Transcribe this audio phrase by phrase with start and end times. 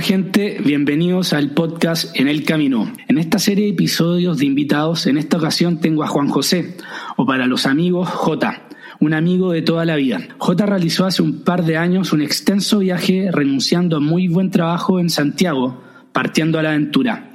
[0.00, 2.90] Gente, bienvenidos al podcast En el Camino.
[3.06, 6.78] En esta serie de episodios de invitados, en esta ocasión tengo a Juan José,
[7.16, 8.62] o para los amigos, J,
[8.98, 10.20] un amigo de toda la vida.
[10.38, 15.00] J realizó hace un par de años un extenso viaje renunciando a muy buen trabajo
[15.00, 17.32] en Santiago, partiendo a la aventura.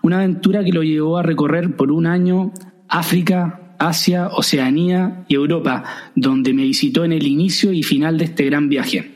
[0.00, 2.52] Una aventura que lo llevó a recorrer por un año
[2.88, 5.82] África, Asia, Oceanía y Europa,
[6.14, 9.13] donde me visitó en el inicio y final de este gran viaje.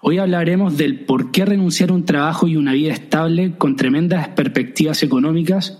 [0.00, 4.28] Hoy hablaremos del por qué renunciar a un trabajo y una vida estable con tremendas
[4.28, 5.78] perspectivas económicas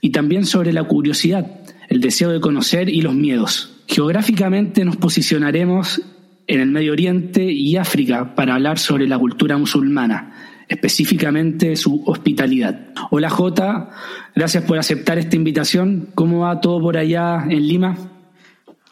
[0.00, 3.76] y también sobre la curiosidad, el deseo de conocer y los miedos.
[3.86, 6.02] Geográficamente nos posicionaremos
[6.48, 10.34] en el Medio Oriente y África para hablar sobre la cultura musulmana,
[10.68, 12.88] específicamente su hospitalidad.
[13.10, 13.90] Hola Jota,
[14.34, 16.08] gracias por aceptar esta invitación.
[16.16, 18.13] ¿Cómo va todo por allá en Lima?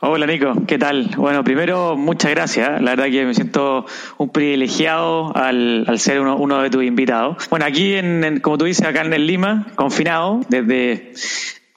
[0.04, 1.10] Hola Nico, ¿qué tal?
[1.16, 2.82] Bueno, primero muchas gracias.
[2.82, 3.86] La verdad que me siento
[4.18, 7.48] un privilegiado al, ser uno, de tus invitados.
[7.48, 11.12] Bueno, aquí, en, como tú dices, acá en Lima, confinado desde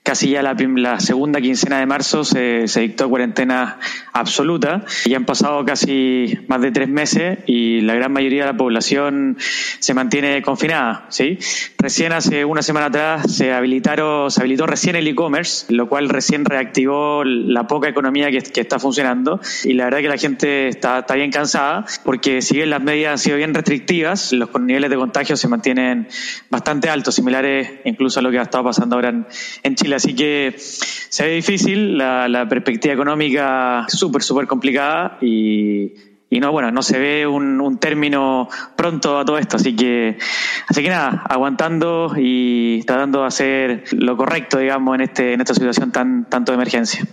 [0.05, 3.79] casi ya la, la, segunda quincena de marzo se, se, dictó cuarentena
[4.13, 4.85] absoluta.
[5.05, 9.35] Ya han pasado casi más de tres meses y la gran mayoría de la población
[9.79, 11.07] se mantiene confinada.
[11.09, 11.39] ¿sí?
[11.79, 16.45] Recién hace una semana atrás se habilitaron, se habilitó recién el e-commerce, lo cual recién
[16.45, 19.41] reactivó la poca economía que, que, está funcionando.
[19.63, 23.13] Y la verdad que la gente está, está bien cansada porque si bien las medidas
[23.13, 26.07] han sido bien restrictivas, los niveles de contagio se mantienen
[26.51, 29.25] bastante altos, similares incluso a lo que ha estado pasando ahora en,
[29.63, 35.93] en Chile así que se ve difícil, la, perspectiva económica súper, súper complicada y,
[36.31, 40.17] no, bueno, no se ve un, término pronto a todo esto, así que,
[40.67, 45.53] así que nada, aguantando y tratando de hacer lo correcto, digamos, en este, en esta
[45.53, 47.05] situación tan, tanto de emergencia.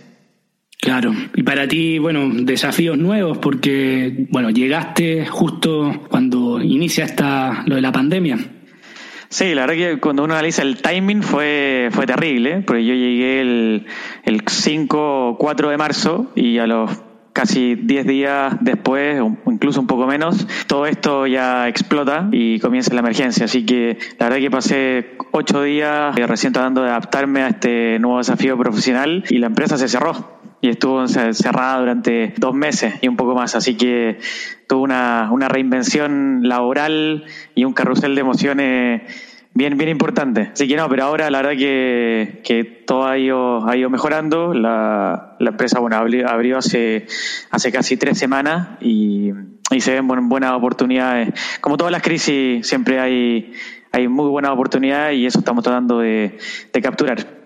[0.83, 7.75] Claro, y para ti, bueno, desafíos nuevos porque, bueno, llegaste justo cuando inicia esta, lo
[7.75, 8.37] de la pandemia.
[9.33, 13.41] Sí, la verdad que cuando uno analiza el timing fue, fue terrible, porque yo llegué
[13.41, 13.87] el,
[14.25, 16.91] el 5 o 4 de marzo y a los
[17.33, 22.93] casi 10 días después, o incluso un poco menos, todo esto ya explota y comienza
[22.93, 23.45] la emergencia.
[23.45, 27.97] Así que la verdad que pasé 8 días eh, recién tratando de adaptarme a este
[27.97, 30.32] nuevo desafío profesional y la empresa se cerró
[30.63, 33.53] y estuvo cerrada durante dos meses y un poco más.
[33.53, 34.19] Así que
[34.65, 39.01] tuvo una, una reinvención laboral y un carrusel de emociones
[39.53, 40.51] bien, bien importante.
[40.53, 44.53] Así que no, pero ahora la verdad que, que todo ha ido, ha ido mejorando.
[44.53, 47.07] La, la empresa, bueno, abrió, hace,
[47.51, 49.31] hace casi tres semanas y,
[49.69, 51.33] y se ven buenas oportunidades.
[51.59, 53.51] Como todas las crisis, siempre hay,
[53.91, 56.37] hay muy buenas oportunidades y eso estamos tratando de,
[56.71, 57.42] de capturar.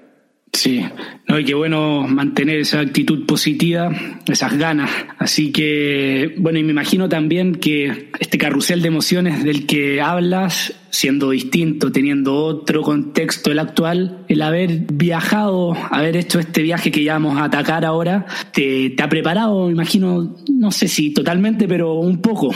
[0.57, 0.83] Sí,
[1.27, 3.91] no, y qué bueno mantener esa actitud positiva,
[4.27, 4.89] esas ganas.
[5.19, 10.73] Así que, bueno, y me imagino también que este carrusel de emociones del que hablas,
[10.89, 17.03] siendo distinto, teniendo otro contexto el actual, el haber viajado, haber hecho este viaje que
[17.03, 21.67] ya vamos a atacar ahora, te, te ha preparado, me imagino, no sé si totalmente,
[21.67, 22.51] pero un poco.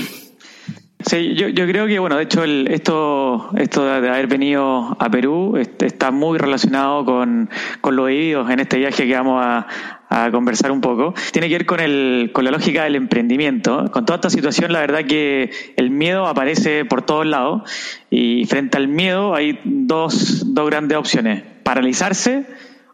[1.05, 5.09] Sí, yo, yo creo que, bueno, de hecho, el, esto, esto de haber venido a
[5.09, 7.49] Perú está muy relacionado con,
[7.81, 9.67] con lo vivido en este viaje que vamos a,
[10.09, 11.13] a conversar un poco.
[11.31, 13.89] Tiene que ver con, el, con la lógica del emprendimiento.
[13.91, 17.63] Con toda esta situación, la verdad que el miedo aparece por todos lados
[18.09, 21.43] y frente al miedo hay dos, dos grandes opciones.
[21.63, 22.45] Paralizarse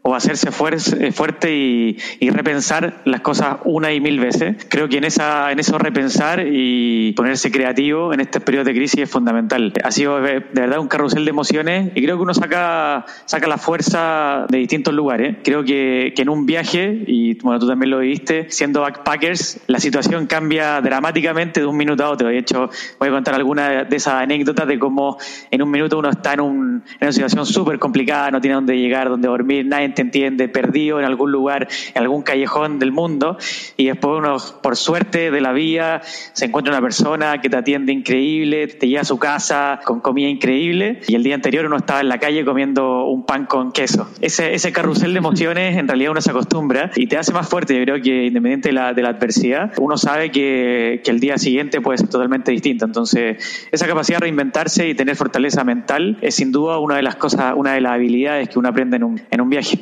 [0.02, 1.98] o hacerse eh, fuerte y,
[2.30, 4.56] repensar las cosas una y mil veces.
[4.70, 9.02] Creo que en, esa, en eso repensar y ponerse creativo en este periodo de crisis
[9.02, 9.74] es fundamental.
[9.84, 13.58] Ha sido de verdad un carrusel de emociones y creo que uno saca, saca la
[13.58, 15.38] fuerza de distintos lugares.
[15.44, 19.80] Creo que, que en un viaje, y bueno, tú también lo viviste, siendo backpackers, la
[19.80, 22.28] situación cambia dramáticamente de un minuto a otro.
[22.28, 22.70] De hecho,
[23.00, 25.18] voy a contar alguna de esas anécdotas de cómo
[25.52, 28.78] en un minuto uno está en, un, en una situación súper complicada, no tiene dónde
[28.78, 33.38] llegar, dónde dormir, nadie entiende, perdido en algún lugar, en algún callejón del mundo,
[33.76, 36.02] y después uno, por suerte de la vía,
[36.34, 40.28] se encuentra una persona que te atiende increíble, te lleva a su casa con comida
[40.28, 44.10] increíble, y el día anterior uno estaba en la calle comiendo un pan con queso.
[44.22, 47.78] Ese, ese carrusel de emociones, en realidad uno se acostumbra y te hace más fuerte.
[47.78, 51.38] Yo creo que independiente de la, de la adversidad, uno sabe que, que el día
[51.38, 52.86] siguiente puede ser totalmente distinto.
[52.86, 57.16] Entonces, esa capacidad de reinventarse y tener fortaleza mental es sin duda una de las
[57.16, 59.77] cosas, una de las habilidades que uno aprende en un, en un viaje.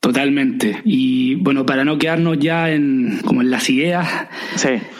[0.00, 0.80] Totalmente.
[0.84, 4.08] Y bueno, para no quedarnos ya en como en las ideas,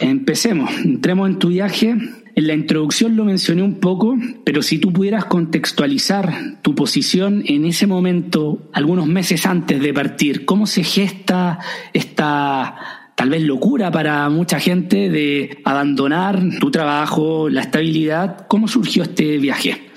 [0.01, 0.71] empecemos.
[0.85, 1.97] Entremos en tu viaje.
[2.37, 7.65] En la introducción lo mencioné un poco, pero si tú pudieras contextualizar tu posición en
[7.65, 11.59] ese momento, algunos meses antes de partir, ¿cómo se gesta
[11.93, 18.47] esta tal vez locura para mucha gente de abandonar tu trabajo, la estabilidad.
[18.49, 19.90] ¿Cómo surgió este viaje?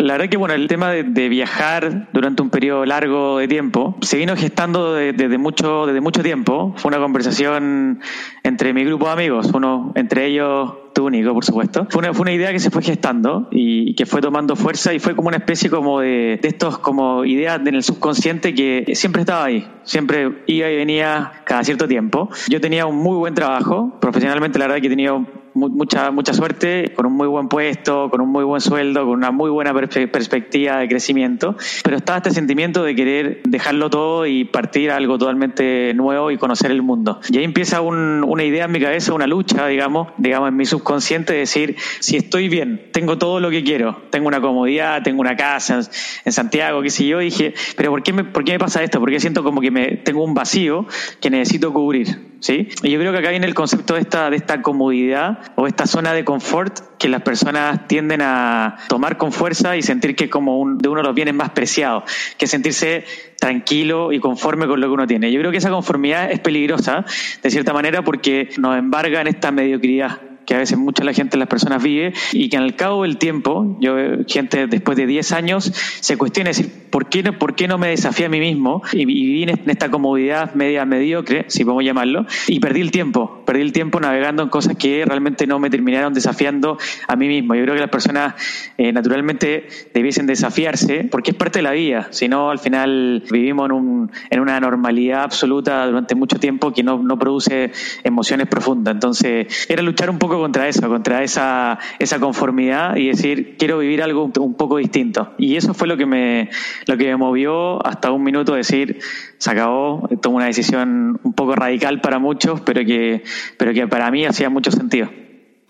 [0.00, 4.16] La verdad que bueno, el tema de, viajar durante un periodo largo de tiempo se
[4.16, 6.72] vino gestando desde mucho, desde mucho tiempo.
[6.76, 8.00] Fue una conversación
[8.42, 11.86] entre mi grupo de amigos, uno entre ellos tú, único, por supuesto.
[11.90, 14.98] Fue una, fue una idea que se fue gestando y, que fue tomando fuerza y
[14.98, 19.20] fue como una especie como de, de estos como ideas en el subconsciente que siempre
[19.20, 22.30] estaba ahí, siempre iba y venía cada cierto tiempo.
[22.48, 27.06] Yo tenía un muy buen trabajo, profesionalmente la verdad que tenido mucha, mucha suerte, con
[27.06, 30.88] un muy buen puesto, con un muy buen sueldo, con una muy buena perspectiva de
[30.88, 36.30] crecimiento, pero estaba este sentimiento de querer dejarlo todo y partir a algo totalmente nuevo
[36.30, 37.20] y conocer el mundo.
[37.30, 41.32] Y ahí empieza una idea en mi cabeza, una lucha, digamos, digamos en mi subconsciente,
[41.32, 45.36] de decir, si estoy bien, tengo todo lo que quiero, tengo una comodidad, tengo una
[45.36, 45.80] casa
[46.24, 49.00] en, Santiago, qué sé yo, dije, pero ¿por qué, me, ¿por qué me pasa esto?
[49.00, 50.86] Porque siento como que me tengo un vacío
[51.20, 52.30] que necesito cubrir.
[52.40, 52.68] ¿sí?
[52.82, 55.86] Y yo creo que acá viene el concepto de esta, de esta comodidad o esta
[55.86, 60.30] zona de confort que las personas tienden a tomar con fuerza y sentir que es
[60.30, 62.04] como un, de uno de los bienes más preciados,
[62.38, 63.04] que sentirse
[63.38, 65.32] tranquilo y conforme con lo que uno tiene.
[65.32, 67.04] Yo creo que esa conformidad es peligrosa,
[67.42, 71.36] de cierta manera, porque nos embarga en esta mediocridad que a veces mucha la gente,
[71.36, 73.94] las personas vive y que al cabo del tiempo, yo
[74.26, 77.88] gente después de 10 años se cuestiona decir, ¿por qué no, por qué no me
[77.88, 82.60] desafié a mí mismo y, viví en esta comodidad media mediocre, si podemos llamarlo, y
[82.60, 86.78] perdí el tiempo, perdí el tiempo navegando en cosas que realmente no me terminaron desafiando
[87.06, 87.54] a mí mismo.
[87.54, 88.34] Yo creo que las personas
[88.78, 93.66] eh, naturalmente debiesen desafiarse porque es parte de la vida, si no al final vivimos
[93.66, 97.72] en, un, en una normalidad absoluta durante mucho tiempo que no, no produce
[98.04, 98.94] emociones profundas.
[98.94, 104.02] Entonces era luchar un poco contra eso, contra esa, esa conformidad y decir, quiero vivir
[104.02, 105.34] algo un, poco distinto.
[105.38, 106.50] Y eso fue lo que me,
[106.86, 108.98] lo que me movió hasta un minuto decir,
[109.38, 113.22] se acabó, tomo una decisión un poco radical para muchos, pero que,
[113.56, 115.10] pero que para mí hacía mucho sentido.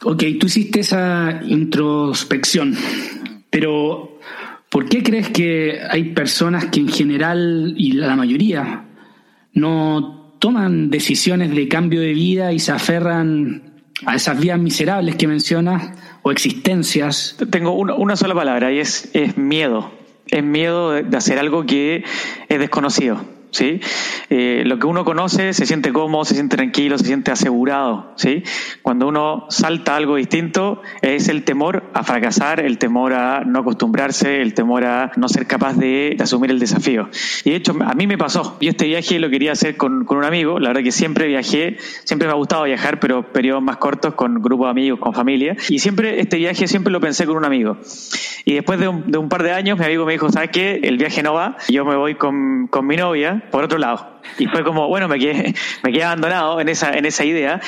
[0.02, 2.74] Ok, tú hiciste esa introspección,
[3.50, 4.18] pero
[4.70, 8.86] ¿por qué crees que hay personas que en general, y la mayoría,
[9.52, 13.69] no toman decisiones de cambio de vida y se aferran
[14.06, 15.92] a esas vías miserables que mencionas
[16.22, 17.36] o existencias.
[17.50, 19.92] Tengo una, sola palabra y es, es miedo.
[20.26, 22.04] Es miedo de hacer algo que
[22.48, 23.39] es desconocido.
[23.50, 23.80] ¿Sí?
[24.28, 28.42] Eh, lo que uno conoce se siente cómodo, se siente tranquilo, se siente asegurado, ¿sí?
[28.82, 34.40] Cuando uno salta algo distinto es el temor a fracasar, el temor a no acostumbrarse,
[34.40, 37.08] el temor a no ser capaz de, asumir el desafío.
[37.44, 38.58] Y de hecho, a mí me pasó.
[38.60, 42.28] Yo este viaje lo quería hacer con, un amigo, la verdad que siempre viajé, siempre
[42.28, 45.56] me ha gustado viajar, pero periodos más cortos con grupos de amigos, con familia.
[45.68, 47.78] Y siempre este viaje siempre lo pensé con un amigo.
[48.44, 50.80] Y después de un, de un par de años, mi amigo me dijo, ¿sabes qué?
[50.82, 54.20] El viaje no va, yo me voy con, con mi novia por otro lado.
[54.38, 57.60] Y fue como, bueno, me quedé, me quedé abandonado en esa, en esa idea.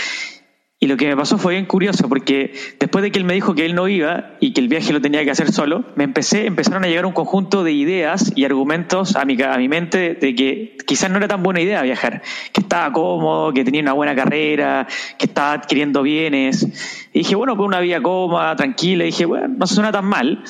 [0.82, 3.54] Y lo que me pasó fue bien curioso, porque después de que él me dijo
[3.54, 6.44] que él no iba y que el viaje lo tenía que hacer solo, me empecé,
[6.44, 10.34] empezaron a llegar un conjunto de ideas y argumentos a mi, a mi mente de
[10.34, 12.22] que quizás no era tan buena idea viajar,
[12.52, 14.88] que estaba cómodo, que tenía una buena carrera,
[15.18, 16.66] que estaba adquiriendo bienes.
[17.12, 20.42] Y dije, bueno, pues una vida cómoda, tranquila, y dije, bueno, no suena tan mal.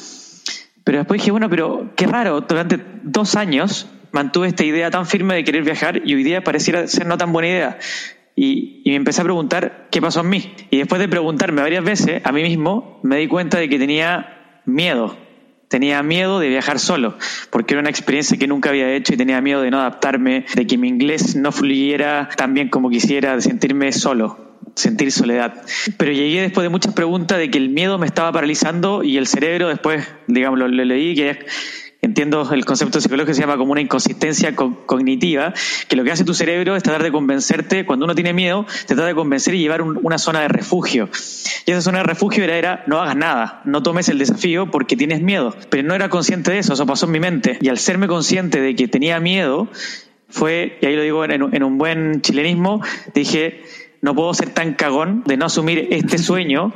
[0.83, 5.35] Pero después dije, bueno, pero qué raro, durante dos años mantuve esta idea tan firme
[5.35, 7.78] de querer viajar y hoy día pareciera ser no tan buena idea.
[8.35, 10.54] Y, me empecé a preguntar qué pasó en mí.
[10.71, 14.61] Y después de preguntarme varias veces a mí mismo, me di cuenta de que tenía
[14.64, 15.16] miedo.
[15.69, 17.16] Tenía miedo de viajar solo,
[17.49, 20.66] porque era una experiencia que nunca había hecho y tenía miedo de no adaptarme, de
[20.66, 25.62] que mi inglés no fluyera tan bien como quisiera, de sentirme solo, sentir soledad.
[25.97, 29.26] Pero llegué después de muchas preguntas de que el miedo me estaba paralizando y el
[29.26, 31.38] cerebro después, digamos, lo, lo leí, que
[32.04, 35.54] entiendo el concepto psicológico que se llama como una inconsistencia cognitiva,
[35.87, 38.97] que lo que hace tu cerebro es tratar de convencerte, cuando uno tiene miedo, te
[38.97, 41.09] trata de convencer y llevar una zona de refugio.
[41.64, 44.97] Y esa zona de refugio era, era, no hagas nada, no tomes el desafío porque
[44.97, 45.54] tienes miedo.
[45.71, 47.59] Pero no era consciente de eso, eso pasó en mi mente.
[47.61, 49.68] Y al serme consciente de que tenía miedo,
[50.28, 52.82] fue, y ahí lo digo en un buen chilenismo,
[53.14, 53.62] dije,
[54.00, 56.75] no puedo ser tan cagón de no asumir este sueño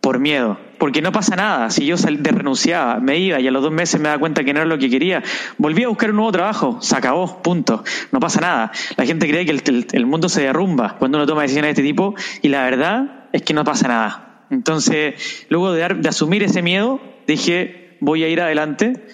[0.00, 0.56] por miedo.
[0.78, 1.70] Porque no pasa nada.
[1.70, 4.52] Si yo de renunciaba, me iba y a los dos meses me daba cuenta que
[4.52, 5.22] no era lo que quería,
[5.58, 7.84] volví a buscar un nuevo trabajo, se acabó, punto.
[8.12, 8.72] No pasa nada.
[8.96, 12.14] La gente cree que el, mundo se derrumba cuando uno toma decisiones de este tipo
[12.42, 14.44] y la verdad es que no pasa nada.
[14.50, 19.06] Entonces, luego de, de asumir ese miedo, dije, voy a ir adelante,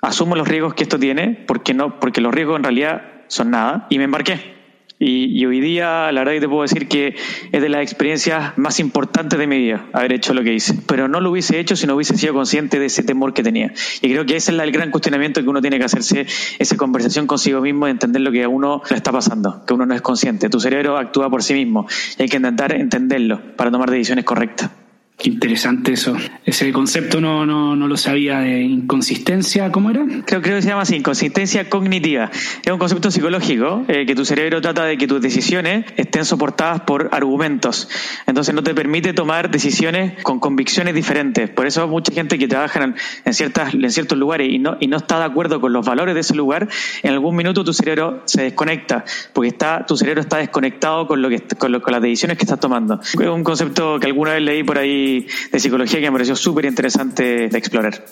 [0.00, 3.86] asumo los riesgos que esto tiene, porque, no, porque los riesgos en realidad son nada,
[3.90, 4.57] y me embarqué
[5.00, 7.14] Y, hoy día, la verdad que te puedo decir que
[7.52, 10.74] es de las experiencias más importantes de mi vida haber hecho lo que hice.
[10.88, 13.72] Pero no lo hubiese hecho si no hubiese sido consciente de ese temor que tenía.
[14.02, 16.26] Y creo que ese es el gran cuestionamiento que uno tiene que hacerse,
[16.58, 19.86] esa conversación consigo mismo de entender lo que a uno le está pasando, que uno
[19.86, 20.48] no es consciente.
[20.48, 21.86] Tu cerebro actúa por sí mismo
[22.18, 24.70] y hay que intentar entenderlo para tomar decisiones correctas.
[25.18, 26.16] Qué interesante eso.
[26.44, 30.06] Ese concepto no, no, no lo sabía de inconsistencia, ¿cómo era?
[30.24, 32.30] Creo, creo que se llama así, inconsistencia cognitiva.
[32.64, 36.82] Es un concepto psicológico eh, que tu cerebro trata de que tus decisiones estén soportadas
[36.82, 37.88] por argumentos.
[38.28, 41.50] Entonces no te permite tomar decisiones con convicciones diferentes.
[41.50, 42.94] Por eso mucha gente que trabaja en,
[43.24, 46.14] en, ciertas, en ciertos lugares y no, y no está de acuerdo con los valores
[46.14, 46.68] de ese lugar,
[47.02, 51.28] en algún minuto tu cerebro se desconecta, porque está, tu cerebro está desconectado con, lo
[51.28, 53.00] que, con, lo, con las decisiones que estás tomando.
[53.02, 56.64] Es un concepto que alguna vez leí por ahí de psicología que me pareció súper
[56.64, 58.04] interesante de explorar.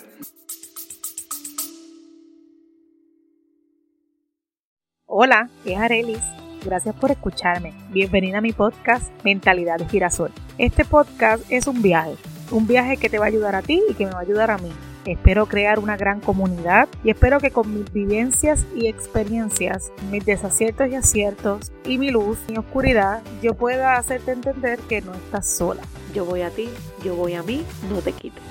[5.05, 6.23] Hola, es Arelis.
[6.63, 7.73] Gracias por escucharme.
[7.91, 10.31] Bienvenida a mi podcast Mentalidad de Girasol.
[10.57, 12.15] Este podcast es un viaje,
[12.51, 14.51] un viaje que te va a ayudar a ti y que me va a ayudar
[14.51, 14.71] a mí
[15.07, 20.89] Espero crear una gran comunidad y espero que con mis vivencias y experiencias, mis desaciertos
[20.89, 25.81] y aciertos y mi luz y oscuridad, yo pueda hacerte entender que no estás sola.
[26.13, 26.67] Yo voy a ti,
[27.05, 28.43] yo voy a mí, no te quites.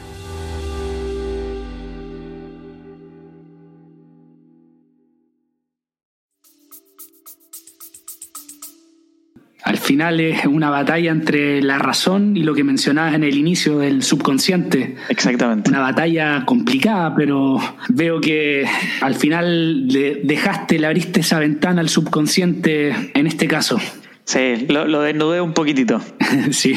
[9.86, 14.02] Final es una batalla entre la razón y lo que mencionabas en el inicio del
[14.02, 14.96] subconsciente.
[15.08, 15.70] Exactamente.
[15.70, 18.66] Una batalla complicada, pero veo que
[19.00, 23.78] al final le dejaste, le abriste esa ventana al subconsciente en este caso.
[24.24, 26.00] Sí, lo, desnudé un poquitito.
[26.50, 26.74] sí.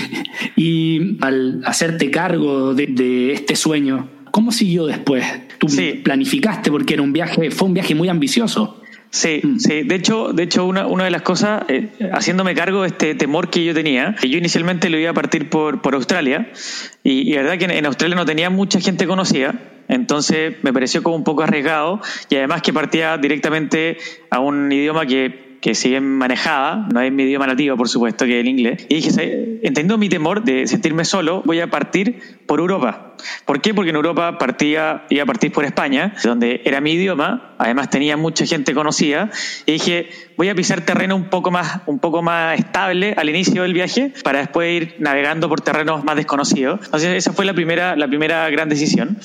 [0.56, 5.26] Y al hacerte cargo de, este sueño, ¿cómo siguió después?
[5.58, 5.68] Tú
[6.04, 8.79] planificaste porque era un viaje, fue un viaje muy ambicioso.
[9.12, 9.58] Sí, mm.
[9.58, 9.84] sí.
[9.84, 13.50] De hecho, de hecho una, una de las cosas, eh, haciéndome cargo de este temor
[13.50, 16.52] que yo tenía, que yo inicialmente lo iba a partir por, por Australia,
[17.04, 19.56] y, y verdad que en, Australia no tenía mucha gente conocida,
[19.88, 23.98] entonces me pareció como un poco arriesgado, y además que partía directamente
[24.30, 28.26] a un idioma que que si bien manejaba, no es mi idioma nativo, por supuesto,
[28.26, 32.40] que es el inglés, y dije, entendiendo mi temor de sentirme solo, voy a partir
[32.46, 33.06] por Europa.
[33.46, 33.74] ¿Por qué?
[33.74, 38.16] Porque en Europa partía, iba a partir por España, donde era mi idioma, además tenía
[38.16, 39.30] mucha gente conocida,
[39.66, 43.64] y dije, voy a pisar terreno un poco más, un poco más estable al inicio
[43.64, 46.80] del viaje, para después ir navegando por terrenos más desconocidos.
[46.86, 49.18] Entonces, esa fue la primera, la primera gran decisión.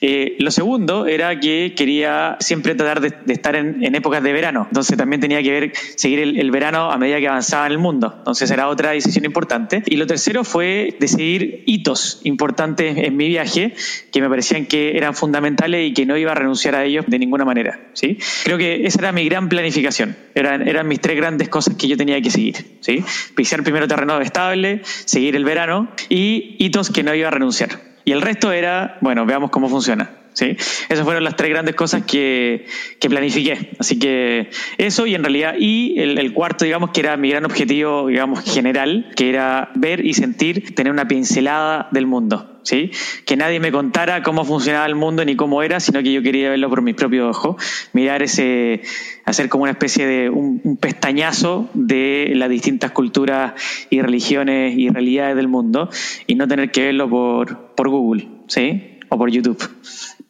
[0.00, 4.66] Eh, lo segundo era que quería siempre tratar de, estar en, en épocas de verano,
[4.68, 8.14] entonces también tenía que ver seguir el, verano a medida que avanzaba en el mundo.
[8.18, 9.82] Entonces era otra decisión importante.
[9.86, 13.74] Y lo tercero fue decidir hitos importantes en mi viaje
[14.12, 17.18] que me parecían que eran fundamentales y que no iba a renunciar a ellos de
[17.18, 17.80] ninguna manera.
[17.92, 18.18] ¿sí?
[18.44, 20.16] Creo que esa era mi gran planificación.
[20.34, 22.78] Eran, eran mis tres grandes cosas que yo tenía que seguir.
[22.80, 23.04] ¿sí?
[23.34, 27.94] Pisar primero terreno estable, seguir el verano y hitos que no iba a renunciar.
[28.04, 30.23] Y el resto era, bueno, veamos cómo funciona.
[30.34, 30.56] ¿Sí?
[30.88, 32.66] Esas fueron las tres grandes cosas que,
[33.00, 33.70] que planifiqué.
[33.78, 38.08] Así que eso y en realidad, y el, cuarto, digamos, que era mi gran objetivo,
[38.08, 42.50] digamos, general, que era ver y sentir, tener una pincelada del mundo.
[42.64, 42.92] ¿Sí?
[43.26, 46.48] Que nadie me contara cómo funcionaba el mundo ni cómo era, sino que yo quería
[46.48, 47.56] verlo por mis propios ojos,
[47.92, 48.80] mirar ese,
[49.26, 53.52] hacer como una especie de un, pestañazo de las distintas culturas
[53.90, 55.90] y religiones y realidades del mundo
[56.26, 58.98] y no tener que verlo por, por Google, ¿sí?
[59.10, 59.62] O por YouTube.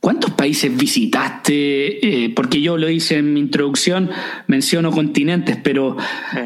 [0.04, 2.24] ¿Cuántos países visitaste?
[2.24, 4.10] Eh, porque yo lo hice en mi introducción,
[4.46, 5.96] menciono continentes, pero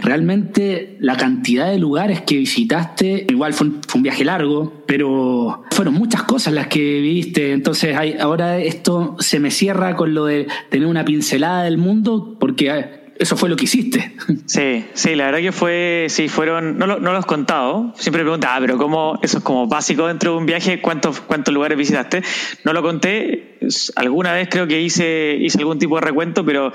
[0.00, 6.22] realmente la cantidad de lugares que visitaste, igual fue un, viaje largo, pero fueron muchas
[6.22, 7.50] cosas las que viviste.
[7.50, 12.97] Entonces ahora esto se me cierra con lo de tener una pincelada del mundo, porque
[13.18, 14.12] eso fue lo que hiciste.
[14.46, 18.26] Sí, sí, la verdad que fue, sí, fueron, no lo, no los contado, siempre me
[18.26, 21.76] preguntan, ah, pero ¿cómo, eso es como básico dentro de un viaje, ¿cuántos, cuántos lugares
[21.76, 22.22] visitaste?
[22.64, 23.58] No lo conté,
[23.96, 26.72] alguna vez creo que hice, hice algún tipo de recuento, pero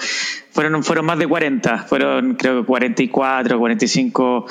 [0.51, 4.45] fueron, fueron más de 40, fueron creo que 44, 45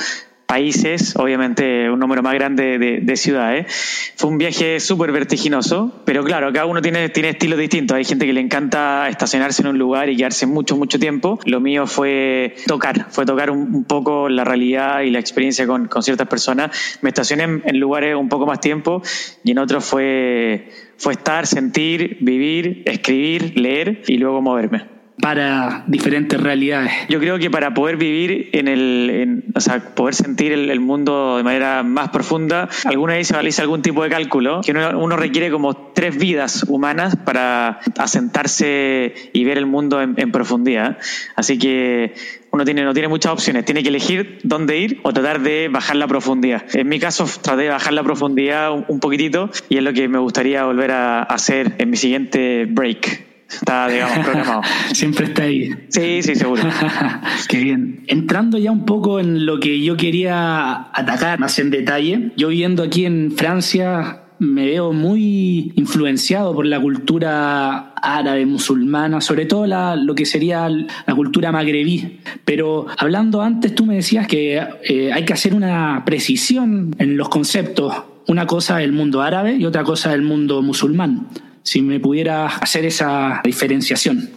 [0.53, 4.13] países, obviamente un número más grande de, ciudades.
[4.17, 7.97] Fue un viaje súper vertiginoso, pero claro, cada uno tiene, tiene estilos distintos.
[7.97, 11.41] Hay gente que le encanta estacionarse en un lugar y quedarse mucho, mucho tiempo.
[11.47, 16.29] Lo mío fue tocar, fue tocar un, poco la realidad y la experiencia con, ciertas
[16.29, 16.99] personas.
[17.01, 19.01] Me estacioné en, en, lugares un poco más tiempo
[19.43, 20.69] y en otros fue,
[20.99, 26.93] fue estar, sentir, vivir, escribir, leer y luego moverme para diferentes realidades.
[27.09, 31.43] Yo creo que para poder vivir en el, o sea, poder sentir el, mundo de
[31.43, 35.77] manera más profunda, alguna vez se realiza algún tipo de cálculo que uno, requiere como
[35.93, 40.99] tres vidas humanas para asentarse y ver el mundo en, profundidad.
[41.37, 42.15] Así que
[42.51, 45.97] uno tiene, no tiene muchas opciones, tiene que elegir dónde ir o tratar de bajar
[45.97, 46.65] la profundidad.
[46.75, 50.19] En mi caso, traté de bajar la profundidad un, poquitito y es lo que me
[50.19, 53.32] gustaría volver a hacer en mi siguiente break.
[53.55, 54.63] Está, digamos, programado.
[54.93, 55.71] Siempre está ahí.
[55.89, 56.63] Sí, sí, seguro.
[57.49, 58.05] Qué bien.
[58.07, 62.83] Entrando ya un poco en lo que yo quería atacar más en detalle, yo viviendo
[62.83, 69.95] aquí en Francia me veo muy influenciado por la cultura árabe, musulmana, sobre todo la,
[69.95, 72.19] lo que sería la cultura magrebí.
[72.45, 77.29] Pero hablando antes, tú me decías que eh, hay que hacer una precisión en los
[77.29, 77.95] conceptos.
[78.27, 81.29] Una cosa del mundo árabe y otra cosa del mundo musulmán.
[81.63, 84.31] Si me pudieras hacer esa diferenciación.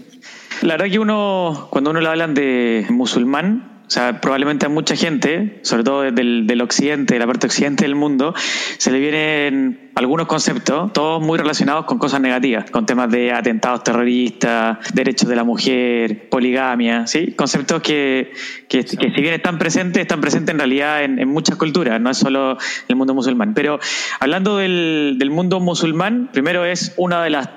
[0.62, 4.96] La verdad que uno, cuando uno le hablan de musulmán, o sea, probablemente a mucha
[4.96, 8.34] gente, sobre todo del, del occidente, de la parte occidente del mundo,
[8.78, 13.84] se le vienen algunos conceptos, todos muy relacionados con cosas negativas, con temas de atentados
[13.84, 17.34] terroristas, derechos de la mujer, poligamia, ¿sí?
[17.34, 18.34] Conceptos que,
[18.68, 22.58] que, si bien están presentes, están presentes en realidad en, muchas culturas, no es solo
[22.88, 23.54] el mundo musulmán.
[23.54, 23.80] Pero
[24.20, 27.50] hablando del, del mundo musulmán, primero es una de las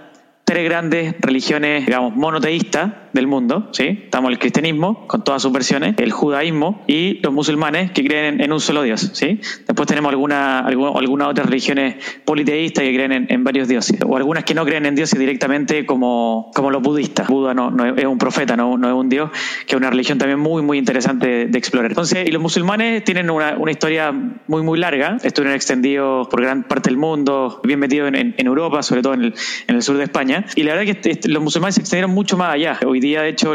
[0.48, 4.00] tres grandes religiones, digamos, monoteístas del mundo, ¿sí?
[4.04, 8.50] Estamos el cristianismo, con todas sus versiones, el judaísmo y los musulmanes que creen en,
[8.50, 9.42] un solo Dios, ¿sí?
[9.66, 14.54] Después tenemos alguna, algunas otras religiones politeístas que creen en, varios dioses, o algunas que
[14.54, 17.28] no creen en dioses directamente como, como los budistas.
[17.28, 19.30] Buda no, no es un profeta, no, no, es un dios,
[19.66, 21.90] que es una religión también muy, muy interesante de, explorar.
[21.90, 24.12] Entonces, y los musulmanes tienen una, una, historia
[24.46, 28.82] muy, muy larga, estuvieron extendidos por gran parte del mundo, bien metidos en, en Europa,
[28.82, 29.34] sobre todo en el,
[29.66, 32.36] en el sur de España, y la verdad que este, los musulmanes se extendieron mucho
[32.36, 32.78] más allá.
[32.86, 33.52] Hoy día, de hecho,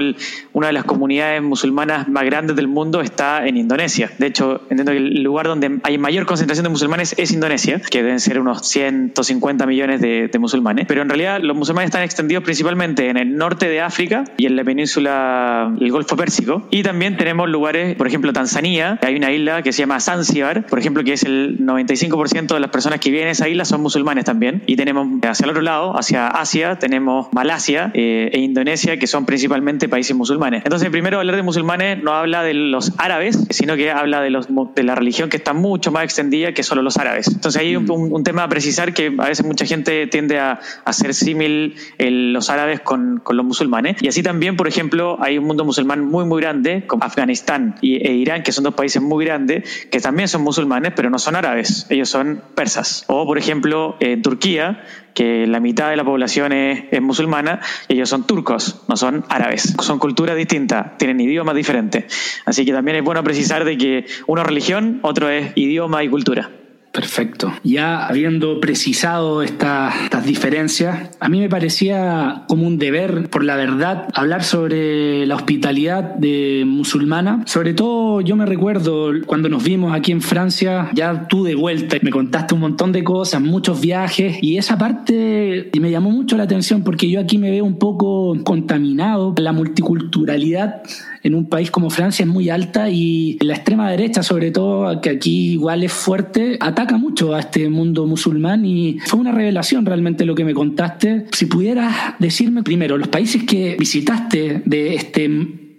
[0.53, 4.11] una de las comunidades musulmanas más grandes del mundo está en Indonesia.
[4.17, 8.03] De hecho, entiendo que el lugar donde hay mayor concentración de musulmanes es Indonesia, que
[8.03, 10.85] deben ser unos 150 millones de, musulmanes.
[10.87, 14.57] Pero en realidad los musulmanes están extendidos principalmente en el norte de África y en
[14.57, 16.67] la península, el Golfo Pérsico.
[16.69, 20.79] Y también tenemos lugares, por ejemplo, Tanzania, hay una isla que se llama Zanzibar, por
[20.79, 24.25] ejemplo, que es el 95% de las personas que viven en esa isla son musulmanes
[24.25, 24.63] también.
[24.65, 29.25] Y tenemos hacia el otro lado, hacia Asia, tenemos Malasia eh, e Indonesia, que son
[29.25, 30.63] principalmente países musulmanes.
[30.63, 34.47] Entonces, primero hablar de musulmanes no habla de los árabes, sino que habla de, los,
[34.75, 37.27] de la religión que está mucho más extendida que solo los árabes.
[37.27, 41.13] Entonces, hay un, un, tema a precisar que a veces mucha gente tiende a hacer
[41.13, 44.01] símil los árabes con, con, los musulmanes.
[44.01, 47.95] Y así también, por ejemplo, hay un mundo musulmán muy, muy grande, como Afganistán y,
[47.95, 51.35] e Irán, que son dos países muy grandes, que también son musulmanes, pero no son
[51.35, 53.05] árabes, ellos son persas.
[53.07, 58.09] O, por ejemplo, en Turquía, que la mitad de la población es, musulmana y ellos
[58.09, 59.75] son turcos, no son árabes.
[59.81, 62.05] Son culturas distintas, tienen idiomas diferentes.
[62.45, 66.09] Así que también es bueno precisar de que uno es religión, otro es idioma y
[66.09, 66.49] cultura.
[66.93, 67.51] Perfecto.
[67.63, 69.95] Ya habiendo precisado estas
[70.27, 76.03] diferencias, a mí me parecía como un deber, por la verdad, hablar sobre la hospitalidad
[76.03, 77.41] de musulmana.
[77.47, 81.97] Sobre todo yo me recuerdo cuando nos vimos aquí en Francia, ya tú de vuelta,
[82.03, 86.43] me contaste un montón de cosas, muchos viajes, y esa parte me llamó mucho la
[86.43, 89.33] atención porque yo aquí me veo un poco contaminado.
[89.39, 90.83] La multiculturalidad
[91.23, 95.09] en un país como Francia es muy alta y la extrema derecha, sobre todo, que
[95.09, 100.25] aquí igual es fuerte, ataca mucho a este mundo musulmán y fue una revelación realmente
[100.25, 101.25] lo que me contaste.
[101.31, 105.29] Si pudieras decirme primero los países que visitaste de este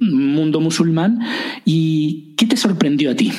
[0.00, 1.20] mundo musulmán
[1.64, 3.32] y qué te sorprendió a ti.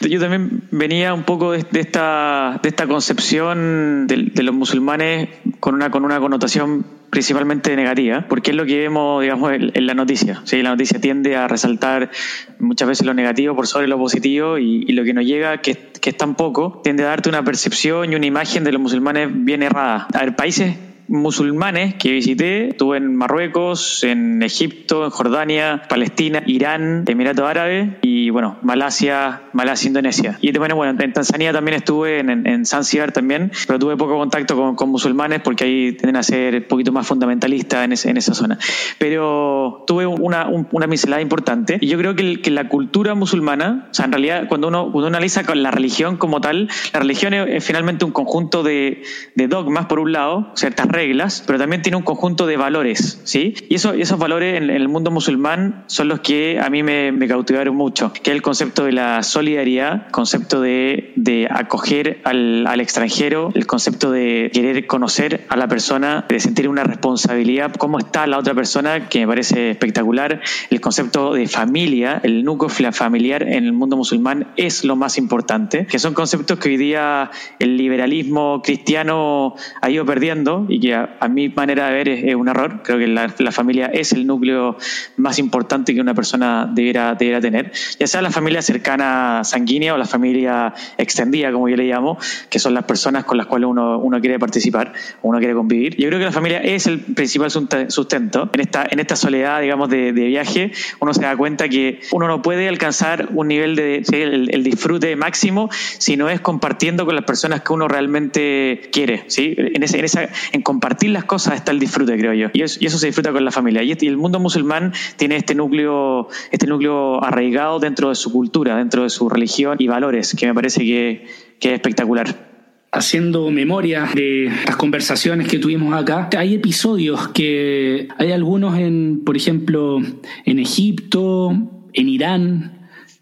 [0.00, 5.28] Yo también venía un poco de, esta, de esta concepción de, los musulmanes
[5.58, 9.94] con una, con una connotación principalmente negativa, porque es lo que vemos, digamos, en, la
[9.94, 10.42] noticia.
[10.44, 10.62] ¿sí?
[10.62, 12.10] La noticia tiende a resaltar
[12.58, 16.10] muchas veces lo negativo por sobre lo positivo y, lo que nos llega, que, que
[16.10, 19.62] es tan poco, tiende a darte una percepción y una imagen de los musulmanes bien
[19.62, 20.08] errada.
[20.12, 20.76] A ver, países
[21.08, 22.68] musulmanes que visité.
[22.68, 29.88] Estuve en Marruecos, en Egipto, en Jordania, Palestina, Irán, Emiratos Árabes y bueno, Malasia, Malasia,
[29.88, 30.38] Indonesia.
[30.40, 34.74] Y bueno, bueno en Tanzania también estuve, en, en Zanzibar también, pero tuve poco contacto
[34.74, 38.58] con, musulmanes porque ahí tienden a ser un poquito más fundamentalistas en, en esa zona.
[38.98, 43.94] Pero tuve una, una pincelada importante y yo creo que, que, la cultura musulmana, o
[43.94, 47.34] sea, en realidad cuando uno, cuando uno analiza con la religión como tal, la religión
[47.34, 49.02] es, finalmente un conjunto de,
[49.34, 53.54] de dogmas por un lado, ciertas reglas, pero también tiene un conjunto de valores, ¿sí?
[53.68, 57.76] Y eso, esos valores en, el mundo musulmán son los que a mí me, cautivaron
[57.76, 63.50] mucho, que es el concepto de la solidaridad, concepto de, de acoger al, al, extranjero,
[63.54, 68.38] el concepto de querer conocer a la persona, de sentir una responsabilidad, cómo está la
[68.38, 73.72] otra persona, que me parece espectacular, el concepto de familia, el núcleo familiar en el
[73.72, 79.54] mundo musulmán es lo más importante, que son conceptos que hoy día el liberalismo cristiano
[79.80, 82.82] ha ido perdiendo y que y a, mi manera de ver es, un error.
[82.82, 84.76] Creo que la, familia es el núcleo
[85.16, 89.98] más importante que una persona debiera, debiera tener, ya sea la familia cercana sanguínea o
[89.98, 92.18] la familia extendida, como yo le llamo,
[92.50, 95.96] que son las personas con las cuales uno, uno quiere participar uno quiere convivir.
[95.96, 98.50] Yo creo que la familia es el principal sustento.
[98.52, 102.42] En esta, en esta soledad, digamos, de, viaje, uno se da cuenta que uno no
[102.42, 105.68] puede alcanzar un nivel de el, disfrute máximo
[105.98, 109.24] si no es compartiendo con las personas que uno realmente quiere.
[109.28, 109.54] ¿sí?
[109.56, 112.48] En, ese, en, esa, en compartir las cosas está el disfrute, creo yo.
[112.52, 113.82] Y eso, y se disfruta con la familia.
[113.82, 118.76] Y, este, el mundo musulmán tiene este núcleo, este núcleo arraigado dentro de su cultura,
[118.76, 121.26] dentro de su religión y valores, que me parece que,
[121.58, 122.56] que es espectacular
[122.92, 129.36] haciendo memoria de las conversaciones que tuvimos acá, hay episodios que hay algunos en, por
[129.36, 129.98] ejemplo,
[130.44, 131.52] en Egipto,
[131.92, 132.75] en Irán,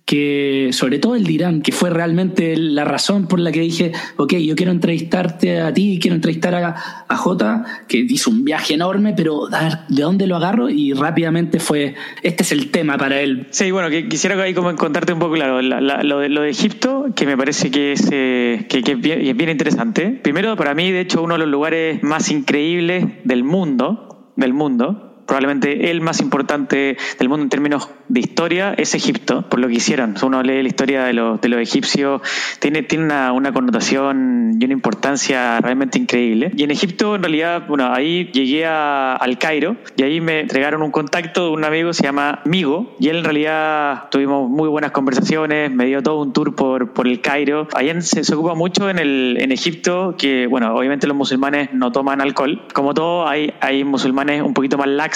[0.04, 4.34] que sobre todo el dirán que fue realmente la razón por la que dije, ok,
[4.34, 9.14] yo quiero entrevistarte a ti, quiero entrevistar a, a Jota, que hizo un viaje enorme,
[9.16, 9.46] pero
[9.88, 10.68] ¿de dónde lo agarro?
[10.68, 13.46] Y rápidamente fue, este es el tema para él.
[13.50, 17.06] Sí, bueno, que quisiera ahí como contarte un poco, claro, lo, de, lo de Egipto,
[17.16, 20.10] que me parece que es, eh, que, es bien interesante.
[20.22, 25.13] Primero, para mí, de hecho, uno de los lugares más increíbles del mundo, del mundo,
[25.26, 29.74] probablemente el más importante del mundo en términos de historia es Egipto, por lo que
[29.74, 30.14] hicieron.
[30.22, 32.22] Uno lee la historia de los, de los egipcios,
[32.58, 36.52] tiene, tiene una, una, connotación y una importancia realmente increíble.
[36.56, 40.82] Y en Egipto, en realidad, bueno, ahí llegué a, al Cairo y ahí me entregaron
[40.82, 44.90] un contacto de un amigo, se llama Migo, y él en realidad tuvimos muy buenas
[44.90, 47.68] conversaciones, me dio todo un tour por, por el Cairo.
[47.74, 51.92] Ahí se, se ocupa mucho en, el, en Egipto que, bueno, obviamente los musulmanes no
[51.92, 52.62] toman alcohol.
[52.72, 55.13] Como todo, hay, hay musulmanes un poquito más laxos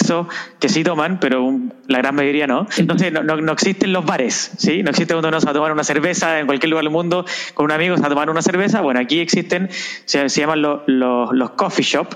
[0.59, 1.51] que sí toman, pero
[1.87, 2.67] la gran mayoría no.
[2.77, 4.83] Entonces no, no, existen los bares, ¿sí?
[4.83, 7.25] No existe donde uno se va a tomar una cerveza en cualquier lugar del mundo
[7.53, 8.81] con un amigo se va a tomar una cerveza.
[8.81, 9.69] Bueno, aquí existen,
[10.05, 12.07] se, llaman los, los, coffee shop,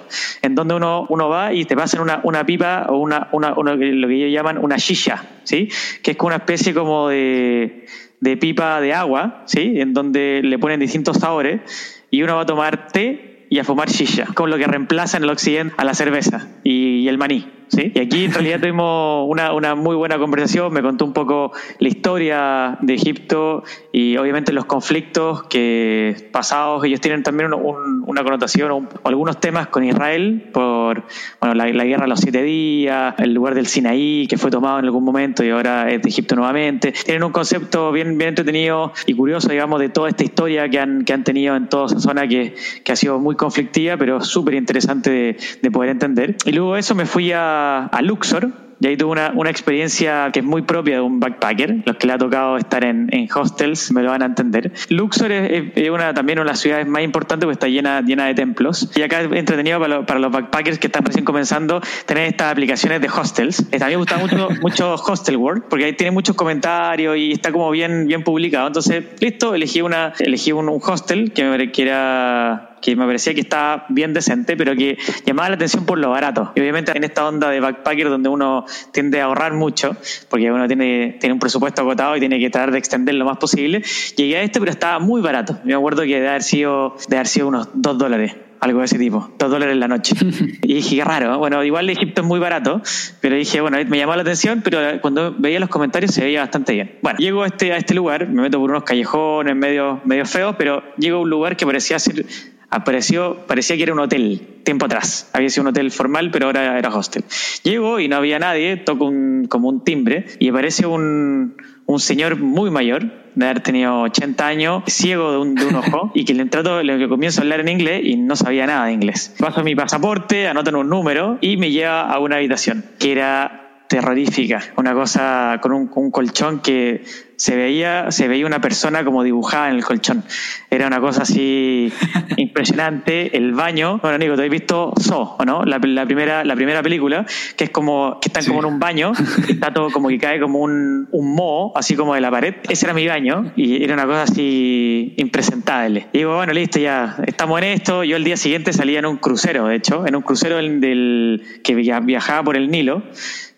[0.42, 4.08] en donde uno, uno va y te pasan una, una pipa o una, una, lo
[4.08, 5.70] que ellos llaman una shisha, ¿sí?
[6.02, 7.86] Que es como una especie como de,
[8.20, 9.80] de pipa de agua, ¿sí?
[9.80, 11.62] En donde le ponen distintos sabores
[12.10, 15.24] y uno va a tomar té y a fumar shisha, con lo que reemplaza en
[15.24, 17.48] el occidente a la cerveza y el maní.
[17.74, 17.92] ¿Sí?
[17.94, 21.88] Y aquí en realidad tuvimos una, una, muy buena conversación, me contó un poco la
[21.88, 28.90] historia de Egipto y obviamente los conflictos que pasados, ellos tienen también una connotación o,
[29.04, 31.04] algunos temas con Israel por
[31.40, 34.86] bueno, la, guerra de los siete días, el lugar del Sinaí que fue tomado en
[34.86, 36.94] algún momento y ahora es de Egipto nuevamente.
[37.06, 41.04] Tienen un concepto bien, bien entretenido y curioso, digamos, de toda esta historia que han,
[41.06, 44.54] que han tenido en toda esa zona que, que ha sido muy conflictiva, pero súper
[44.56, 46.36] interesante de, de poder entender.
[46.46, 50.30] Y luego de eso me fui a a, Luxor, y ahí tuve una, una, experiencia
[50.34, 51.84] que es muy propia de un backpacker.
[51.86, 54.74] Los que le ha tocado estar en, en hostels me lo van a entender.
[54.90, 58.34] Luxor es, una, también una de las ciudades más importantes porque está llena, llena de
[58.34, 58.92] templos.
[58.96, 63.00] Y acá es entretenido para, para los backpackers que están recién comenzando tener estas aplicaciones
[63.00, 63.62] de hostels.
[63.72, 67.54] Eh, también me gusta mucho, mucho Hostel World porque ahí tiene muchos comentarios y está
[67.54, 68.68] como bien, bien publicado.
[68.68, 73.42] Entonces, listo, elegí, una, elegí un, un hostel que, que era que me parecía que
[73.42, 76.52] estaba bien decente, pero que llamaba la atención por lo barato.
[76.56, 79.96] Y obviamente en esta onda de backpacker donde uno tiende a ahorrar mucho,
[80.30, 83.38] porque uno tiene, tiene un presupuesto agotado y tiene que tratar de extender lo más
[83.38, 83.84] posible,
[84.18, 85.60] llegué a este, pero estaba muy barato.
[85.64, 88.98] Me acuerdo que debe haber sido, de haber sido unos dos dólares algo de ese
[88.98, 90.16] tipo, dos dólares en la noche.
[90.64, 92.82] Y dije, qué raro, bueno, igual Egipto es muy barato,
[93.20, 96.74] pero dije, bueno, me llamó la atención, pero cuando veía los comentarios se veía bastante
[96.74, 96.98] bien.
[97.02, 100.56] Bueno, llego a este, a este lugar, me meto por unos callejones medio, medio feos,
[100.58, 102.26] pero llego a un lugar que parecía ser
[102.74, 105.30] apareció, parecía que era un hotel, tiempo atrás.
[105.34, 107.24] Había sido un hotel formal, pero ahora era hostel.
[107.64, 111.56] Llego y no había nadie, toco un, como un timbre y aparece un,
[111.86, 116.12] un señor muy mayor, de haber tenido 80 años, ciego de un, de un ojo,
[116.16, 118.94] y que le trato, le comienzo a hablar en inglés y no sabía nada de
[118.94, 119.36] inglés.
[119.40, 123.63] Paso mi pasaporte, anotan un número y me lleva a una habitación, que era
[123.94, 127.04] terrorífica, una cosa con un, un colchón que
[127.36, 130.24] se veía, se veía una persona como dibujada en el colchón.
[130.72, 131.92] Era una cosa así
[132.38, 133.38] impresionante.
[133.38, 135.64] El baño, bueno, Nico, ¿te has visto So, o no?
[135.66, 137.26] La, primera, la primera película,
[137.56, 139.12] que es como, que están como en un baño,
[139.48, 142.56] está todo como que cae como un, un moho, así como de la pared.
[142.70, 146.08] Ese era mi baño, y era una cosa así impresentable.
[146.14, 148.04] Y digo, bueno, listo, ya estamos en esto.
[148.04, 151.44] Yo el día siguiente salía en un crucero, de hecho, en un crucero del, del
[151.64, 153.04] que viajaba por el Nilo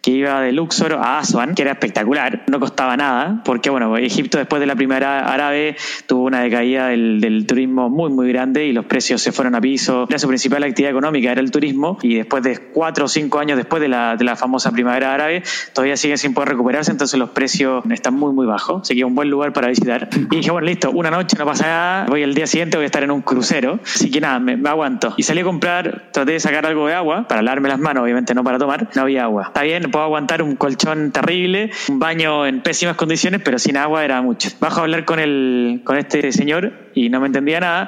[0.05, 4.37] que iba de Luxor a Aswan, que era espectacular, no costaba nada, porque bueno, Egipto
[4.37, 8.85] después de la primera árabe tuvo una decaída del, turismo muy, muy grande y los
[8.85, 10.05] precios se fueron a piso.
[10.07, 13.57] Era su principal actividad económica, era el turismo, y después de cuatro o cinco años
[13.57, 15.41] después de la, de la famosa primavera árabe,
[15.73, 18.83] todavía sigue sin poder recuperarse, entonces los precios están muy, muy bajos.
[18.83, 20.07] Así que un buen lugar para visitar.
[20.13, 22.85] Y dije, bueno, listo, una noche no pasa nada, voy el día siguiente, voy a
[22.85, 25.15] estar en un crucero, así que nada, me, me aguanto.
[25.17, 28.35] Y salí a comprar, traté de sacar algo de agua, para lavarme las manos, obviamente
[28.35, 29.45] no para tomar, no había agua.
[29.47, 34.03] Está bien, puedo aguantar un colchón terrible, un baño en pésimas condiciones, pero sin agua
[34.03, 34.49] era mucho.
[34.59, 37.87] Bajo a hablar con, el, con este señor y no me entendía nada.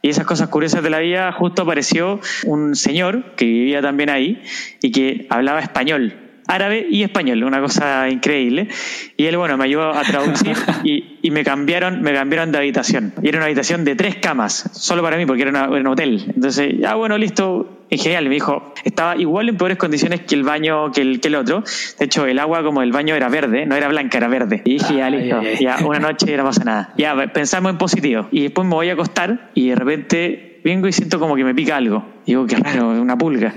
[0.00, 4.40] Y esas cosas curiosas de la vida, justo apareció un señor que vivía también ahí
[4.80, 8.68] y que hablaba español árabe y español, una cosa increíble.
[9.16, 13.12] Y él, bueno, me ayudó a traducir y, y, me cambiaron me cambiaron de habitación.
[13.22, 16.24] Y era una habitación de tres camas, solo para mí, porque era, un hotel.
[16.34, 18.24] Entonces, ya bueno, listo, en genial.
[18.24, 21.62] Me dijo, estaba igual en peores condiciones que el baño, que el, que el otro.
[21.98, 24.62] De hecho, el agua como el baño era verde, no era blanca, era verde.
[24.64, 26.94] Y dije, ya listo, ya una noche no pasa nada.
[26.96, 28.28] Ya, pensamos en positivo.
[28.30, 31.54] Y después me voy a acostar y de repente vengo y siento como que me
[31.54, 32.04] pica algo.
[32.24, 33.52] Y digo, qué raro, una pulga.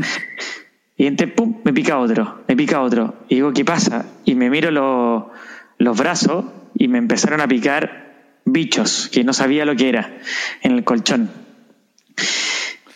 [0.97, 3.15] Y entonces, pum, me pica otro, me pica otro.
[3.27, 4.05] Y digo, ¿qué pasa?
[4.23, 8.11] Y me miro los brazos y me empezaron a picar
[8.45, 10.17] bichos que no sabía lo que era
[10.61, 11.31] en el colchón.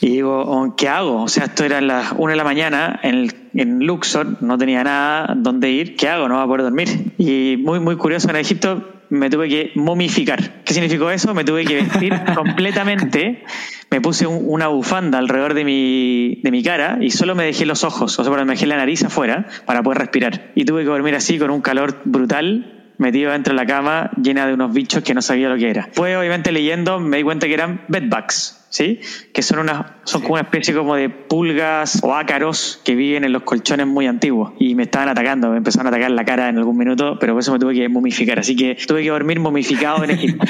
[0.05, 1.23] Y digo, oh, ¿qué hago?
[1.23, 5.33] O sea, esto era las una de la mañana en, en Luxor, no tenía nada
[5.35, 5.95] donde ir.
[5.95, 6.27] ¿Qué hago?
[6.29, 7.13] No va a poder dormir.
[7.17, 10.61] Y muy, muy curioso, en Egipto me tuve que momificar.
[10.63, 11.33] ¿Qué significó eso?
[11.33, 13.43] Me tuve que vestir completamente.
[13.89, 17.83] Me puse una bufanda alrededor de mi, de mi cara y solo me dejé los
[17.83, 20.51] ojos, o sea, me dejé la nariz afuera para poder respirar.
[20.53, 24.47] Y tuve que dormir así con un calor brutal metido dentro de la cama llena
[24.47, 25.89] de unos bichos que no sabía lo que era.
[25.93, 28.99] Fue obviamente leyendo me di cuenta que eran bedbugs, ¿sí?
[29.31, 33.31] Que son, una, son como una especie como de pulgas o ácaros que viven en
[33.31, 34.51] los colchones muy antiguos.
[34.59, 37.41] Y me estaban atacando, me empezaron a atacar la cara en algún minuto, pero por
[37.41, 38.37] eso me tuve que momificar.
[38.37, 40.45] Así que tuve que dormir momificado en Egipto.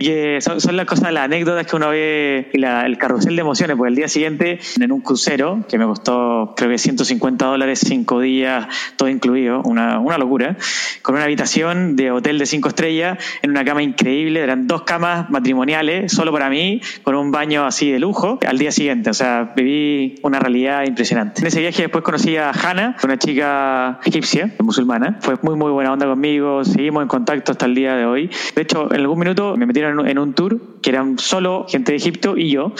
[0.00, 0.10] y
[0.40, 3.76] son, son, las cosas, las anécdotas que uno ve, y la, el carrusel de emociones,
[3.76, 8.20] porque el día siguiente, en un crucero, que me costó creo que 150 dólares, cinco
[8.20, 10.56] días, todo incluido, una, una locura,
[11.02, 15.30] con una habitación de hotel de cinco estrellas, en una cama increíble, eran dos camas
[15.30, 19.10] matrimoniales, solo para mí, con un baño así de lujo al día siguiente.
[19.10, 21.40] O sea, viví una realidad impresionante.
[21.40, 25.18] En ese viaje después conocí a Hannah, una chica egipcia, musulmana.
[25.20, 26.64] Fue muy, muy buena onda conmigo.
[26.64, 28.30] Seguimos en contacto hasta el día de hoy.
[28.54, 31.96] De hecho, en algún minuto me metieron en un tour que eran solo gente de
[31.96, 32.72] Egipto y yo.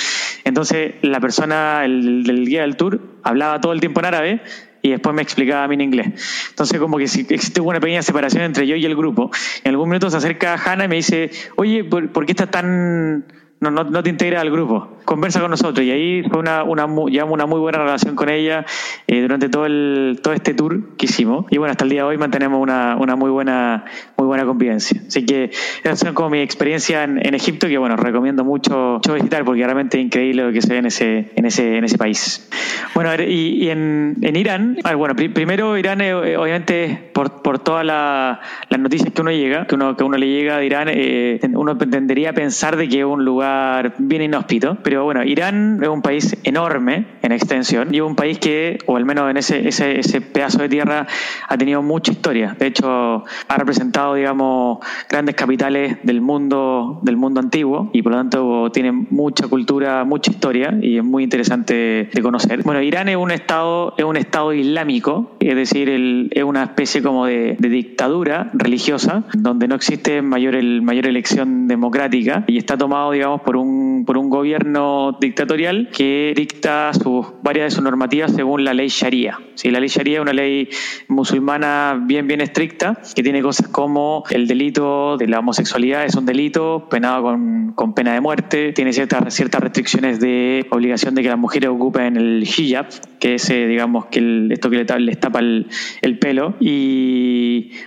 [0.45, 4.43] Entonces, la persona, el, guía del tour, hablaba todo el tiempo en árabe
[4.83, 6.49] y después me explicaba a mí en inglés.
[6.51, 9.31] Entonces, como que existe una pequeña separación entre yo y el grupo.
[9.65, 13.27] En algún minuto se acerca Hannah y me dice, oye, ¿por, ¿por qué estás tan
[13.61, 15.85] no, no, no, te integras al grupo, conversa con nosotros.
[15.85, 18.65] Y ahí fue una, una, una muy buena relación con ella
[19.07, 21.47] eh, durante todo, el, todo este tour que hicimos.
[21.51, 23.85] Y bueno, hasta el día de hoy mantenemos una, una muy, buena,
[24.17, 25.03] muy buena convivencia.
[25.07, 25.51] Así que
[25.83, 29.65] esas son como mi experiencia en, en Egipto, que bueno, recomiendo mucho, mucho, visitar porque
[29.65, 32.49] realmente es increíble lo que se ve en ese, en ese, en ese país.
[32.95, 38.39] Bueno, y, y en, en, Irán, bueno, primero Irán, eh, obviamente, por, por todas la,
[38.69, 41.77] las noticias que uno llega, que uno, que uno le llega de Irán, eh, uno
[41.77, 44.79] tendería a pensar de que es un lugar bien inhóspito.
[44.85, 49.05] Pero bueno, Irán es un país enorme en extensión y un país que, o al
[49.05, 51.09] menos en ese, ese, ese pedazo de tierra,
[51.49, 52.55] ha tenido mucha historia.
[52.57, 54.79] De hecho, ha representado, digamos,
[55.09, 60.31] grandes capitales del mundo, del mundo antiguo y por lo tanto tiene mucha cultura, mucha
[60.31, 62.63] historia y es muy interesante de conocer.
[62.63, 67.03] Bueno, Irán es un estado, es un estado islámico, es decir, el, es una especie
[67.09, 72.77] como de, de, dictadura religiosa donde no existe mayor, el, mayor elección democrática y está
[72.77, 78.33] tomado, digamos, por un, por un gobierno dictatorial que dicta sus, varias de sus normativas
[78.33, 79.41] según la ley Sharia.
[79.55, 79.71] ¿sí?
[79.71, 80.69] La ley Sharia es una ley
[81.09, 86.27] musulmana bien, bien estricta que tiene cosas como el delito de la homosexualidad es un
[86.27, 91.29] delito penado con, con pena de muerte, tiene ciertas, ciertas restricciones de obligación de que
[91.29, 92.87] las mujeres ocupen el hijab,
[93.19, 95.67] que es, eh, digamos, que el, esto que les tapa el,
[96.03, 96.55] el, pelo,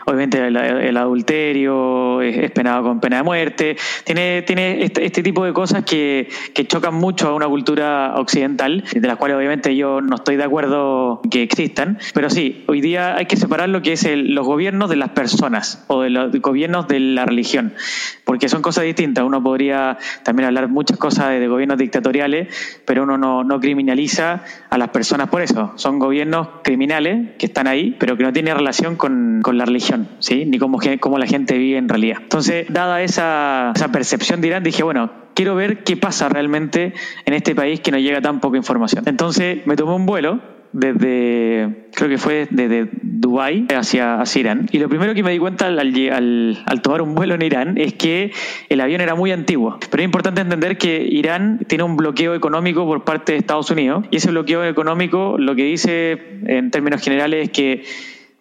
[0.06, 5.24] obviamente el, el adulterio es, es, penado con pena de muerte, tiene, tiene este, este
[5.24, 9.76] tipo de cosas que, que, chocan mucho a una cultura occidental, de las cuales obviamente
[9.76, 13.82] yo no estoy de acuerdo que existan, pero sí, hoy día hay que separar lo
[13.82, 17.74] que es el, los gobiernos de las personas o de los gobiernos de la religión,
[18.26, 19.24] porque son cosas distintas.
[19.24, 22.48] Uno podría también hablar muchas cosas de, de gobiernos dictatoriales,
[22.86, 25.74] pero uno no, no criminaliza a las personas por eso.
[25.76, 30.08] Son gobiernos criminales que están ahí, pero que no tienen relación con, con la religión,
[30.20, 30.46] ¿sí?
[30.46, 32.20] ni cómo, cómo la gente vive en realidad.
[32.22, 36.94] Entonces, dada esa, esa percepción de Irán, dije, bueno, quiero ver qué pasa realmente
[37.26, 39.04] en este país que nos llega tan poca información.
[39.08, 40.40] Entonces me tomé un vuelo
[40.72, 44.68] desde, creo que fue desde Dubái hacia, hacia Irán.
[44.72, 47.78] Y lo primero que me di cuenta al, al, al, tomar un vuelo en Irán
[47.78, 48.32] es que
[48.70, 49.80] el avión era muy antiguo.
[49.90, 54.06] Pero es importante entender que Irán tiene un bloqueo económico por parte de Estados Unidos
[54.12, 57.84] y ese bloqueo económico lo que dice en términos generales es que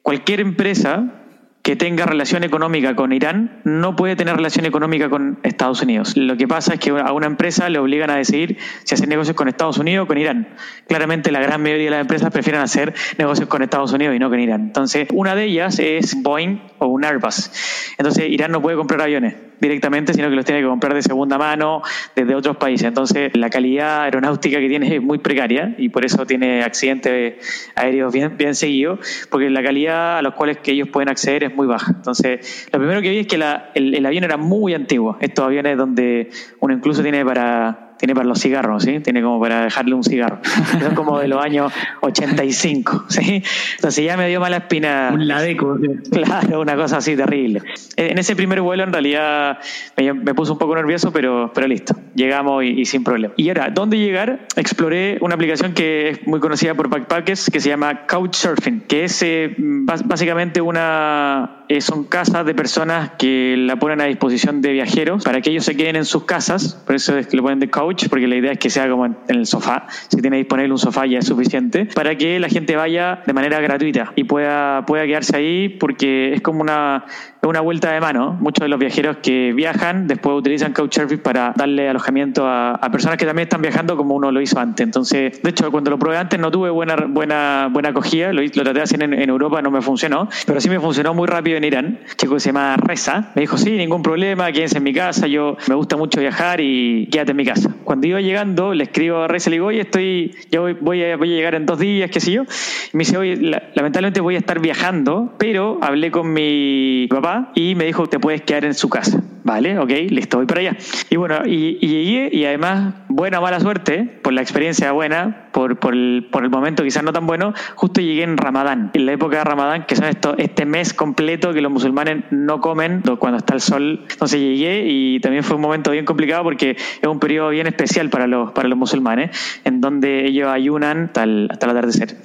[0.02, 1.20] cualquier empresa
[1.62, 6.16] que tenga relación económica con Irán no puede tener relación económica con Estados Unidos.
[6.16, 9.36] Lo que pasa es que a una empresa le obligan a decidir si hacer negocios
[9.36, 10.48] con Estados Unidos o con Irán.
[10.88, 14.30] Claramente la gran mayoría de las empresas prefieren hacer negocios con Estados Unidos y no
[14.30, 14.62] con Irán.
[14.62, 17.50] Entonces, una de ellas es Boeing o un Airbus.
[17.98, 21.38] Entonces, Irán no puede comprar aviones directamente, sino que los tiene que comprar de segunda
[21.38, 21.82] mano
[22.14, 22.88] desde otros países.
[22.88, 28.12] Entonces, la calidad aeronáutica que tiene es muy precaria y por eso tiene accidentes aéreos
[28.12, 31.66] bien, bien seguidos, porque la calidad a los cuales que ellos pueden acceder es muy
[31.66, 31.92] baja.
[31.96, 35.16] Entonces, lo primero que vi es que la, el, el avión era muy antiguo.
[35.20, 39.00] Estos aviones donde uno incluso tiene para tiene para los cigarros, ¿sí?
[39.00, 40.38] Tiene como para dejarle un cigarro.
[40.80, 43.42] Son como de los años 85, ¿sí?
[43.76, 45.10] Entonces ya me dio mala espina.
[45.12, 45.78] Un ladeco.
[46.10, 47.60] Claro, una cosa así terrible.
[47.96, 49.58] En ese primer vuelo en realidad
[49.98, 51.94] me, me puso un poco nervioso, pero, pero listo.
[52.14, 53.34] Llegamos y, y, sin problema.
[53.36, 54.46] Y ahora, ¿dónde llegar?
[54.56, 59.22] Exploré una aplicación que es muy conocida por backpackers que se llama Couchsurfing, que es
[59.22, 61.64] eh, básicamente una...
[61.68, 65.64] Eh, son casas de personas que la ponen a disposición de viajeros para que ellos
[65.64, 68.36] se queden en sus casas, por eso es que lo ponen de couch porque la
[68.36, 69.86] idea es que sea como en, el sofá.
[70.08, 73.60] Si tiene disponible un sofá ya es suficiente para que la gente vaya de manera
[73.60, 77.04] gratuita y pueda, pueda quedarse ahí porque es como una,
[77.42, 78.36] una vuelta de mano.
[78.40, 83.18] Muchos de los viajeros que viajan después utilizan Couchsurfing para darle alojamiento a, a, personas
[83.18, 84.84] que también están viajando como uno lo hizo antes.
[84.84, 88.32] Entonces, de hecho, cuando lo probé antes no tuve buena buena buena acogida.
[88.32, 91.14] Lo, lo traté de hacer en, en, Europa, no me funcionó, pero sí me funcionó
[91.14, 91.86] muy rápido en Irán.
[92.02, 95.26] Un chico que se llama Reza me dijo, sí, ningún problema, quédense en mi casa.
[95.26, 97.70] Yo me gusta mucho viajar y quédate en mi casa.
[97.84, 101.16] Cuando iba llegando, le escribo a Reza, le digo, oye, estoy, ya voy, voy, a,
[101.16, 102.42] voy a llegar en dos días, qué sé yo.
[102.42, 107.52] Y me dice, oye, la, lamentablemente voy a estar viajando, pero hablé con mi papá
[107.54, 109.22] y me dijo, te puedes quedar en su casa.
[109.44, 110.76] Vale, ok, listo, voy para allá.
[111.08, 115.78] Y bueno, y llegué y además, buena o mala suerte, por la experiencia buena, por,
[115.78, 119.12] por, el, por el momento quizás no tan bueno, justo llegué en Ramadán, en la
[119.12, 123.38] época de Ramadán, que son esto, este mes completo que los musulmanes no comen cuando
[123.38, 124.06] está el sol.
[124.10, 128.10] Entonces llegué y también fue un momento bien complicado porque es un periodo bien especial
[128.10, 132.16] para los, para los musulmanes, en donde ellos ayunan hasta el, hasta el atardecer.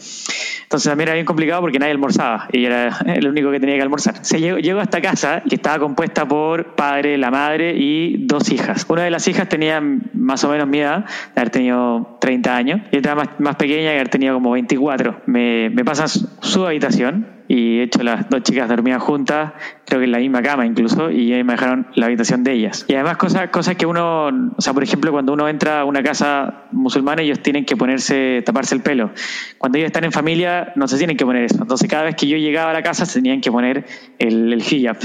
[0.64, 3.82] Entonces también era bien complicado porque nadie almorzaba y era el único que tenía que
[3.82, 4.24] almorzar.
[4.24, 8.52] Se llegó, llegó a esta casa que estaba compuesta por padre, la madre y dos
[8.52, 8.86] hijas.
[8.90, 9.82] Una de las hijas tenía
[10.14, 11.04] más o menos mi de
[11.36, 15.22] haber tenido 30 años, y otra más, más pequeña, de haber tenido como 24.
[15.26, 19.54] Me, me pasan su habitación, y de hecho las dos chicas dormían juntas,
[19.86, 22.86] creo que en la misma cama incluso, y me dejaron la habitación de ellas.
[22.88, 26.04] Y además cosas, cosas que uno, o sea, por ejemplo, cuando uno entra a una
[26.04, 29.12] casa musulmana, ellos tienen que ponerse, taparse el pelo.
[29.58, 31.62] Cuando ellos están en familia, no se tienen que poner eso.
[31.62, 33.86] Entonces cada vez que yo llegaba a la casa, se tenían que poner
[34.20, 34.98] el, el hijab,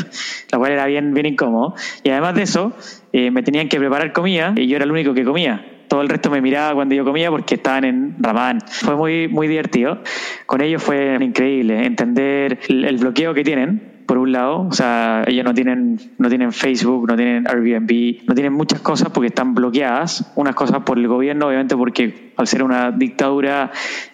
[0.53, 1.74] lo cual era bien, bien incómodo.
[2.03, 2.72] Y además de eso,
[3.12, 6.09] eh, me tenían que preparar comida, y yo era el único que comía todo el
[6.09, 8.61] resto me miraba cuando yo comía porque estaban en Ramadán.
[8.64, 9.98] Fue muy, muy divertido.
[10.46, 15.44] Con ellos fue increíble entender el bloqueo que tienen por un lado, o sea, ellos
[15.44, 20.33] no tienen, no tienen Facebook, no tienen Airbnb, no tienen muchas cosas porque están bloqueadas,
[20.35, 23.70] unas cosas por el gobierno, obviamente porque al ser una dictadura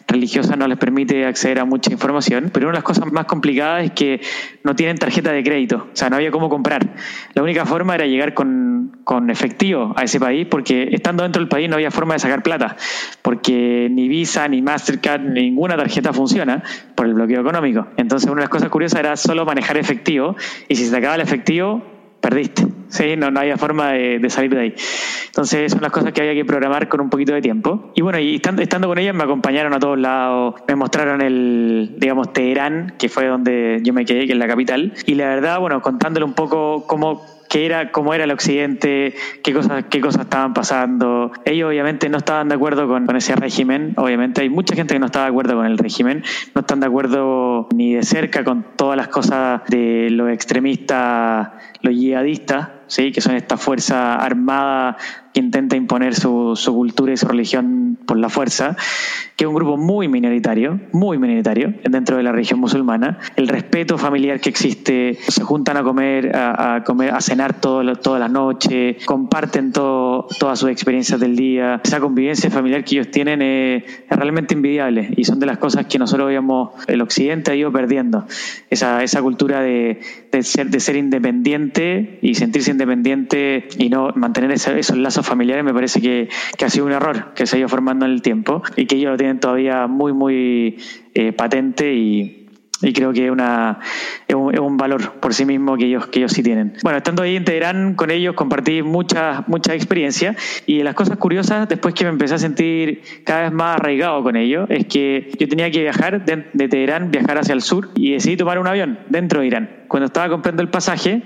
[0.07, 3.85] religiosa no les permite acceder a mucha información, pero una de las cosas más complicadas
[3.85, 4.21] es que
[4.62, 6.87] no tienen tarjeta de crédito, o sea, no había cómo comprar.
[7.35, 11.49] La única forma era llegar con, con efectivo a ese país porque estando dentro del
[11.49, 12.77] país no había forma de sacar plata,
[13.23, 16.62] porque ni Visa, ni Mastercard, ninguna tarjeta funciona
[16.95, 17.88] por el bloqueo económico.
[17.97, 20.37] Entonces, una de las cosas curiosas era solo manejar efectivo
[20.69, 21.95] y si se acaba el efectivo,
[22.27, 22.67] perdiste.
[22.89, 24.75] Sí, no, no había forma de, de, salir de ahí.
[25.27, 27.93] Entonces, son las cosas que había que programar con un poquito de tiempo.
[27.95, 31.95] Y bueno, y estando, estando con ellas me acompañaron a todos lados, me mostraron el,
[31.99, 34.93] digamos, Teherán, que fue donde yo me quedé, que es la capital.
[35.07, 39.52] Y la verdad, bueno, contándole un poco cómo qué era, cómo era el occidente, qué
[39.52, 41.32] cosas, qué cosas estaban pasando.
[41.44, 45.00] Ellos obviamente no estaban de acuerdo con, con, ese régimen, obviamente hay mucha gente que
[45.00, 46.22] no está de acuerdo con el régimen,
[46.54, 51.48] no están de acuerdo ni de cerca con todas las cosas de los extremistas,
[51.82, 53.12] los yihadistas, ¿sí?
[53.12, 54.96] que son esta fuerza armada
[55.40, 58.77] intenta imponer su, su, cultura y su religión por la fuerza,
[59.37, 63.18] que es un grupo muy minoritario, muy minoritario dentro de la religión musulmana.
[63.37, 67.96] El respeto familiar que existe, se juntan a comer, a, a comer, a cenar todo,
[67.96, 71.81] toda la noche, comparten todo, todas sus experiencias del día.
[71.85, 75.99] Esa convivencia familiar que ellos tienen es, realmente envidiable y son de las cosas que
[75.99, 78.27] nosotros habíamos, el occidente ha ido perdiendo.
[78.70, 80.01] Esa, esa cultura de,
[80.40, 86.01] ser, de ser independiente y sentirse independiente y no mantener esos lazos familiares me parece
[86.01, 88.87] que, que ha sido un error que se ha ido formando en el tiempo y
[88.87, 90.79] que ellos lo tienen todavía muy, muy
[91.14, 92.47] eh, patente y
[92.83, 93.79] y creo que una,
[94.29, 96.74] es, un, es un valor por sí mismo que ellos, que ellos sí tienen.
[96.83, 101.68] Bueno, estando ahí en Teherán con ellos compartí muchas mucha experiencias y las cosas curiosas
[101.68, 105.49] después que me empecé a sentir cada vez más arraigado con ellos es que yo
[105.49, 108.99] tenía que viajar de, de Teherán, viajar hacia el sur y decidí tomar un avión
[109.09, 109.85] dentro de Irán.
[109.89, 111.22] Cuando estaba comprando el pasaje,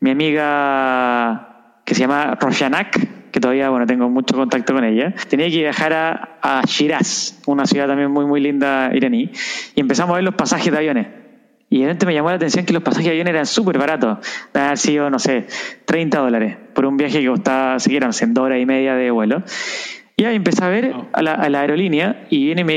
[0.00, 5.48] mi amiga que se llama Roshanak, que todavía bueno tengo mucho contacto con ella, tenía
[5.50, 9.30] que viajar a, a Shiraz, una ciudad también muy muy linda iraní,
[9.74, 11.06] y empezamos a ver los pasajes de aviones.
[11.70, 14.18] Y evidentemente me llamó la atención que los pasajes de aviones eran súper baratos.
[14.54, 15.46] Deben haber sido, no sé,
[15.84, 19.42] 30 dólares por un viaje que costaba, si en dos horas y media de vuelo.
[20.16, 22.74] Y ahí empecé a ver a la, a la aerolínea y viene me,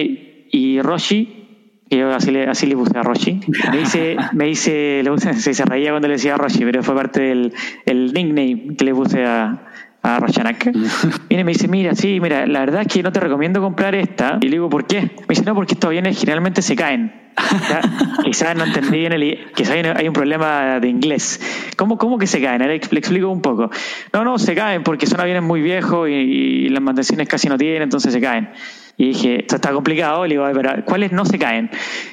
[0.51, 1.41] y Roshi,
[1.89, 3.39] que yo así le, así le puse a Roshi,
[3.71, 6.83] me dice, me dice, le puse, se, se reía cuando le decía a Roshi, pero
[6.83, 7.53] fue parte del
[7.85, 9.70] el nickname que le puse a,
[10.01, 10.65] a Rochanak.
[11.29, 13.95] Viene y me dice, mira, sí, mira, la verdad es que no te recomiendo comprar
[13.95, 14.37] esta.
[14.41, 15.01] Y le digo, ¿por qué?
[15.01, 17.13] Me dice, no, porque estos aviones generalmente se caen.
[18.23, 19.51] Quizás no entendí bien el...
[19.55, 21.39] Quizás hay un problema de inglés.
[21.77, 22.61] ¿Cómo, cómo que se caen?
[22.61, 23.69] le explico un poco.
[24.13, 27.57] No, no, se caen porque son aviones muy viejos y, y las mantenciones casi no
[27.57, 28.49] tienen, entonces se caen.
[28.97, 30.25] Y dije, esto está complicado.
[30.25, 31.69] Le digo, pero ¿cuáles no se caen?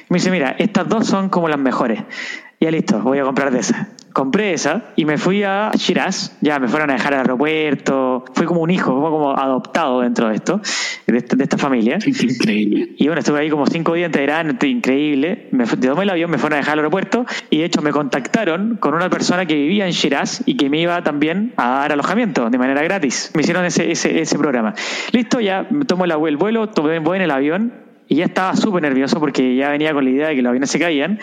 [0.09, 2.01] Me dice, mira, estas dos son como las mejores.
[2.59, 3.87] Ya listo, voy a comprar de esas
[4.19, 6.37] compré esa y me fui a Shiraz.
[6.41, 8.25] Ya me fueron a dejar al aeropuerto.
[8.33, 10.61] Fui como un hijo, como, como adoptado dentro de esto,
[11.07, 11.99] de, esta, de esta familia.
[12.05, 12.95] Increíble.
[12.97, 15.47] Y bueno, estuve ahí como cinco días en Teherán, increíble.
[15.51, 18.77] Me tomé el avión, me fueron a dejar al aeropuerto y de hecho me contactaron
[18.77, 22.49] con una persona que vivía en Shiraz y que me iba también a dar alojamiento
[22.49, 23.31] de manera gratis.
[23.35, 24.73] Me hicieron ese, ese, ese programa.
[25.13, 28.81] Listo, ya tomo el, el vuelo, tomé, voy en el avión y ya estaba súper
[28.81, 31.19] nervioso porque ya venía con la idea de que los aviones se caían.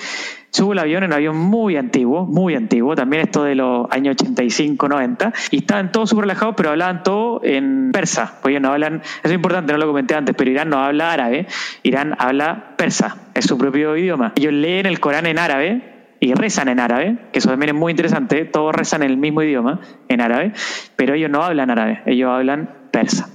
[0.51, 4.15] Subo el avión en un avión muy antiguo, muy antiguo, también esto de los años
[4.19, 8.73] 85, 90, y estaban todos súper relajados, pero hablaban todo en persa, porque ellos no
[8.73, 11.47] hablan, eso es importante, no lo comenté antes, pero Irán no habla árabe,
[11.83, 14.33] Irán habla persa, es su propio idioma.
[14.37, 15.83] Ellos leen el Corán en árabe,
[16.21, 19.43] y rezan en árabe, que eso también es muy interesante, todos rezan en el mismo
[19.43, 20.53] idioma, en árabe,
[20.95, 23.29] pero ellos no hablan árabe, ellos hablan persa.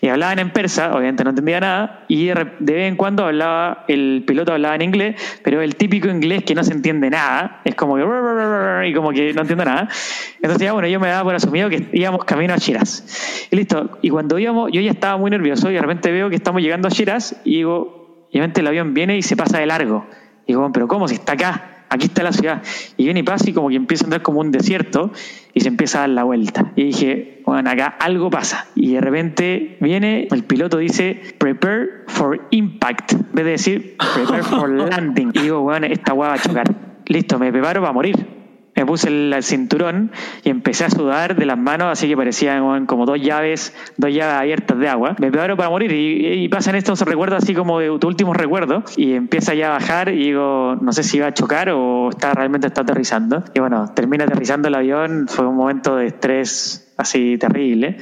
[0.00, 4.24] Y hablaban en persa, obviamente no entendía nada, y de vez en cuando hablaba, el
[4.26, 7.94] piloto hablaba en inglés, pero el típico inglés que no se entiende nada, es como
[7.96, 9.88] que y como que no entiendo nada.
[10.36, 13.48] Entonces ya bueno, yo me daba por asumido que íbamos camino a Shiraz.
[13.50, 16.36] Y listo, y cuando íbamos, yo ya estaba muy nervioso y de repente veo que
[16.36, 20.06] estamos llegando a Shiraz y digo, obviamente el avión viene y se pasa de largo.
[20.44, 21.06] Y digo, pero ¿cómo?
[21.06, 22.62] Si está acá aquí está la ciudad.
[22.96, 25.12] Y viene y pasa y como que empieza a andar como un desierto
[25.54, 26.72] y se empieza a dar la vuelta.
[26.76, 28.66] Y dije, bueno, acá algo pasa.
[28.74, 34.42] Y de repente viene, el piloto dice, prepare for impact, en vez de decir, prepare
[34.42, 35.30] for landing.
[35.34, 36.74] Y digo, bueno, esta hueá va a chocar.
[37.06, 38.37] Listo, me preparo para morir
[38.78, 40.12] me puse el, cinturón
[40.44, 44.34] y empecé a sudar de las manos, así que parecían como dos llaves, dos llaves
[44.34, 45.16] abiertas de agua.
[45.18, 49.12] Me preparo para morir y, pasan estos recuerdos así como de tu último recuerdo y
[49.12, 52.68] empieza ya a bajar y digo, no sé si va a chocar o está realmente
[52.68, 53.44] está aterrizando.
[53.54, 57.98] Y bueno, termina aterrizando el avión, fue un momento de estrés así terrible.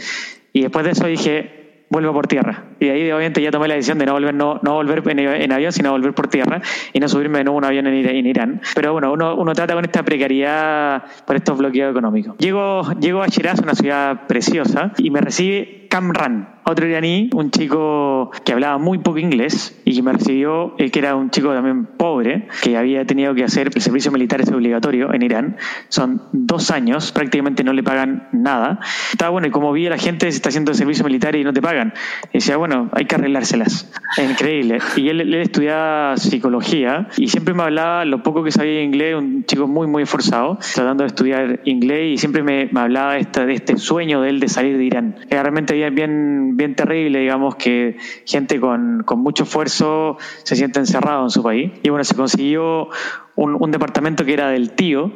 [0.52, 1.65] Y después de eso dije,
[1.96, 2.64] vuelvo por tierra.
[2.78, 5.72] Y ahí obviamente ya tomé la decisión de no volver, no, no volver en, avión,
[5.72, 6.60] sino volver por tierra
[6.92, 8.60] y no subirme de nuevo un avión en, Irán.
[8.74, 12.36] Pero bueno, uno, uno trata con esta precariedad por estos bloqueos económicos.
[12.36, 18.30] Llego, llego a Shiraz, una ciudad preciosa, y me recibe Kamran, otro iraní, un chico
[18.44, 21.86] que hablaba muy poco inglés y que me recibió, eh, que era un chico también
[21.86, 25.56] pobre, que había tenido que hacer el servicio militar es obligatorio en Irán.
[25.88, 28.80] Son dos años, prácticamente no le pagan nada.
[29.12, 31.44] Estaba bueno, y como vi a la gente se está haciendo el servicio militar y
[31.44, 31.94] no te pagan.
[32.32, 33.92] Y decía, bueno, hay que arreglárselas.
[34.16, 34.78] Es increíble.
[34.96, 39.44] Y él, él estudiaba psicología y siempre me hablaba lo poco que sabía inglés, un
[39.44, 44.20] chico muy, muy esforzado, tratando de estudiar inglés y siempre me, hablaba de este sueño
[44.20, 45.16] de él de salir de Irán.
[45.30, 50.80] Era realmente bien, bien bien terrible, digamos, que gente con, con mucho esfuerzo se siente
[50.80, 51.72] encerrado en su país.
[51.82, 52.88] Y bueno, se consiguió
[53.34, 55.12] un, un departamento que era del tío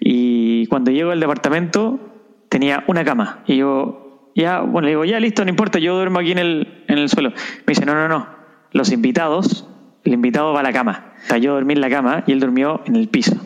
[0.00, 1.98] y cuando llego al departamento
[2.48, 3.42] tenía una cama.
[3.46, 6.84] Y yo, ya, bueno, le digo, ya listo, no importa, yo duermo aquí en el,
[6.88, 7.30] en el suelo.
[7.30, 8.28] Me dice, no, no, no,
[8.72, 9.68] los invitados,
[10.04, 11.12] el invitado va a la cama.
[11.24, 13.36] O sea, yo dormí en la cama y él durmió en el piso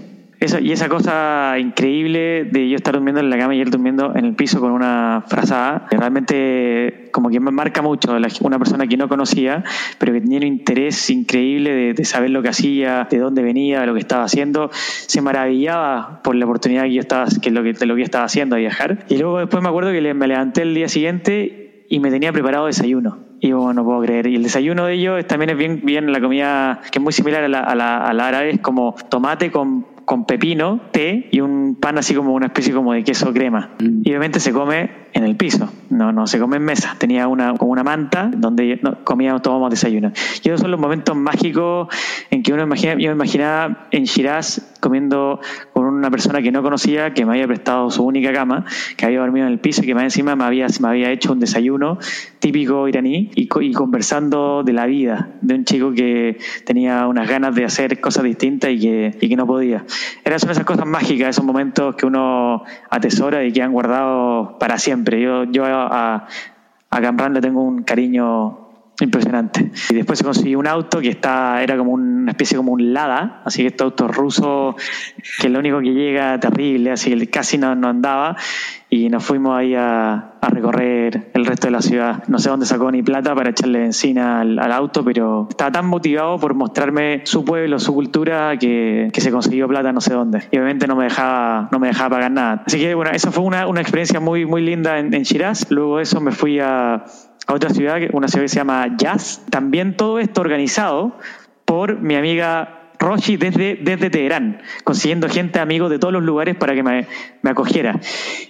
[0.40, 4.16] Eso, y esa cosa increíble de yo estar durmiendo en la cama y él durmiendo
[4.16, 8.16] en el piso con una frazada, realmente como que me marca mucho.
[8.40, 9.62] Una persona que no conocía,
[9.98, 13.86] pero que tenía un interés increíble de, saber lo que hacía, de dónde venía, de
[13.86, 14.70] lo que estaba haciendo.
[14.72, 18.24] Se maravillaba por la oportunidad que yo estaba, que lo que, de lo que estaba
[18.24, 19.04] haciendo a viajar.
[19.10, 22.64] Y luego después me acuerdo que me levanté el día siguiente y me tenía preparado
[22.64, 23.18] desayuno.
[23.40, 24.26] Y bueno, no puedo creer.
[24.26, 27.44] Y el desayuno de ellos también es bien, bien la comida que es muy similar
[27.44, 31.40] a la, a la, a la árabe, es como tomate con con pepino, té y
[31.40, 33.76] un pan así como una especie como de queso crema.
[33.78, 34.00] Mm.
[34.02, 36.96] Y obviamente se come en el piso, no, no se come en mesa.
[36.98, 40.12] Tenía una, como una manta donde comíamos, tomábamos desayuno.
[40.42, 41.88] Y esos son los momentos mágicos
[42.30, 45.40] en que uno imagina, yo me imaginaba en Shiraz comiendo
[45.72, 48.64] con una persona que no conocía, que me había prestado su única cama,
[48.96, 51.32] que había dormido en el piso y que más encima me había, me había hecho
[51.32, 51.98] un desayuno
[52.38, 57.54] típico iraní y, y conversando de la vida, de un chico que tenía unas ganas
[57.54, 59.84] de hacer cosas distintas y que, y que no podía.
[60.24, 64.78] Eran son esas cosas mágicas, esos momentos que uno atesora y que han guardado para
[64.78, 64.99] siempre.
[65.04, 66.26] Yo, yo a,
[66.90, 68.70] a Camran le tengo un cariño
[69.00, 69.70] impresionante.
[69.90, 73.42] Y después se consiguió un auto que está, era como una especie como un Lada,
[73.44, 74.76] así que este auto ruso
[75.40, 78.36] que lo único que llega terrible, así que casi no, no andaba
[78.88, 82.24] y nos fuimos ahí a, a, recorrer el resto de la ciudad.
[82.28, 86.38] No sé dónde sacó ni plata para echarle encina al, auto, pero estaba tan motivado
[86.38, 90.42] por mostrarme su pueblo, su cultura, que, que, se consiguió plata no sé dónde.
[90.50, 92.62] Y obviamente no me dejaba, no me dejaba pagar nada.
[92.66, 95.70] Así que bueno, esa fue una, una experiencia muy, muy linda en, en Shiraz.
[95.70, 97.04] Luego de eso me fui a,
[97.46, 99.44] a otra ciudad, una ciudad que se llama Yaz.
[99.50, 101.16] También todo esto organizado
[101.64, 106.74] por mi amiga Roshi desde, desde Teherán, consiguiendo gente, amigos de todos los lugares para
[106.74, 107.06] que me,
[107.40, 107.98] me acogiera.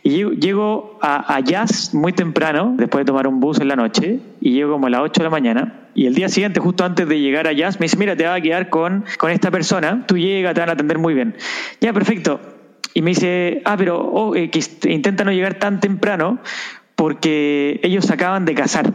[0.02, 4.18] Y llego, a, a, Jazz muy temprano, después de tomar un bus en la noche,
[4.40, 5.88] y llego como a las 8 de la mañana.
[5.94, 8.38] Y el día siguiente, justo antes de llegar a Jazz, me dice, mira, te vas
[8.38, 11.36] a quedar con, con esta persona, tú llegas, te van a atender muy bien.
[11.80, 12.40] Ya, perfecto.
[12.92, 14.50] Y me dice, ah, pero oh, eh,
[14.88, 16.40] intenta no llegar tan temprano
[16.96, 18.92] porque ellos acaban de casar.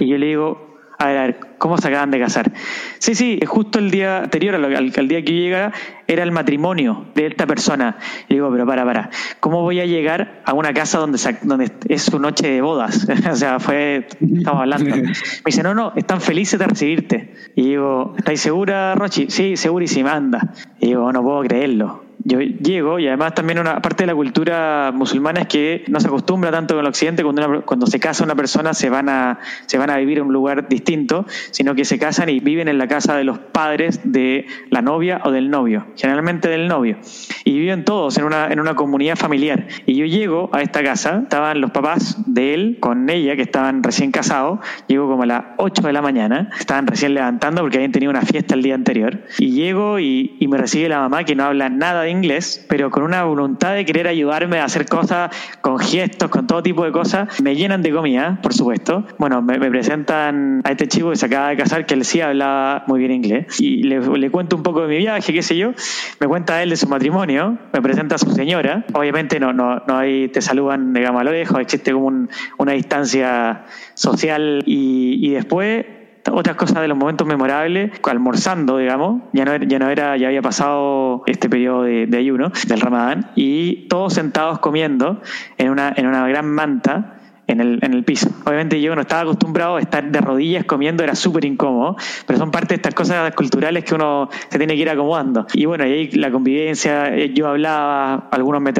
[0.00, 0.65] Y yo le digo,
[0.98, 2.52] a ver, a ver, ¿cómo se acaban de casar?
[2.98, 5.72] Sí, sí, justo el día anterior al, al, día que yo llegara
[6.06, 7.98] era el matrimonio de esta persona.
[8.28, 12.02] Y digo, pero para, para, ¿cómo voy a llegar a una casa donde, donde es
[12.02, 13.06] su noche de bodas?
[13.30, 14.96] o sea, fue, estamos hablando.
[14.96, 15.12] Me
[15.44, 17.34] dice, no, no, están felices de recibirte.
[17.54, 19.26] Y digo, ¿estáis segura, Rochi?
[19.28, 20.52] Sí, segurísima, anda.
[20.80, 24.90] Y digo, no puedo creerlo yo llego y además también una parte de la cultura
[24.92, 27.22] musulmana es que no se acostumbra tanto con el occidente.
[27.22, 30.32] Cuando, cuando se casa una persona se van a se van a vivir en un
[30.32, 34.46] lugar distinto sino que se casan y viven en la casa de los padres de
[34.70, 36.98] la novia o del novio generalmente del novio.
[37.44, 39.68] Y viven todos en una en una comunidad familiar.
[39.86, 43.84] Y yo llego a esta casa estaban los papás de él con ella que estaban
[43.84, 44.58] recién casados
[44.88, 48.22] llego como a las 8 de la mañana estaban recién levantando porque habían tenido una
[48.22, 51.68] fiesta el día anterior y llego y, y me recibe la mamá que no habla
[51.68, 56.30] nada de inglés, pero con una voluntad de querer ayudarme a hacer cosas con gestos,
[56.30, 57.40] con todo tipo de cosas.
[57.40, 59.04] Me llenan de comida, por supuesto.
[59.18, 62.84] Bueno, me, presentan a este chico que se acaba de casar, que él sí hablaba
[62.86, 63.60] muy bien inglés.
[63.60, 65.72] Y le, le, cuento un poco de mi viaje, qué sé yo.
[66.20, 68.84] Me cuenta él de su matrimonio, me presenta a su señora.
[68.92, 72.72] Obviamente no, no, no hay, te saludan, digamos, a lo lejos, existe como un, una
[72.72, 73.64] distancia
[73.94, 75.84] social y, y después
[76.32, 80.42] otras cosas de los momentos memorables, almorzando, digamos, ya no, ya no era, ya había
[80.42, 85.20] pasado este periodo de, de ayuno del Ramadán, y todos sentados comiendo
[85.58, 87.15] en una, en una gran manta
[87.46, 88.28] en el, en el piso.
[88.44, 92.50] Obviamente yo no estaba acostumbrado a estar de rodillas comiendo, era súper incómodo, pero son
[92.50, 95.46] parte de estas cosas culturales que uno se tiene que ir acomodando.
[95.54, 98.72] Y bueno, ahí la convivencia, eh, yo hablaba, algunos me,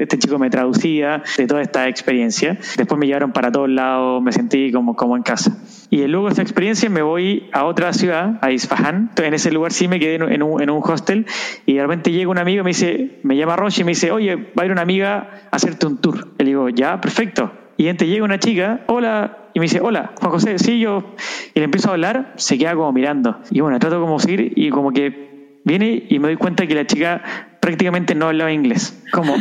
[0.00, 2.58] este chico me traducía de toda esta experiencia.
[2.76, 5.56] Después me llevaron para todos lados, me sentí como, como en casa.
[5.90, 9.10] Y luego de esta experiencia me voy a otra ciudad, a Isfahan.
[9.16, 11.26] En ese lugar sí me quedé en un, en un hostel
[11.66, 14.36] y de repente llega un amigo, me dice, me llama Roche y me dice, oye,
[14.36, 16.28] va a ir una amiga a hacerte un tour.
[16.38, 20.32] Le digo, ya, perfecto y entonces llega una chica, hola, y me dice, hola, Juan
[20.32, 21.14] José, sí, yo.
[21.54, 23.40] Y le empiezo a hablar, se queda como mirando.
[23.50, 26.86] Y bueno, trato como seguir y como que viene y me doy cuenta que la
[26.86, 27.22] chica
[27.60, 29.02] prácticamente no hablaba inglés.
[29.12, 29.36] ¿Cómo?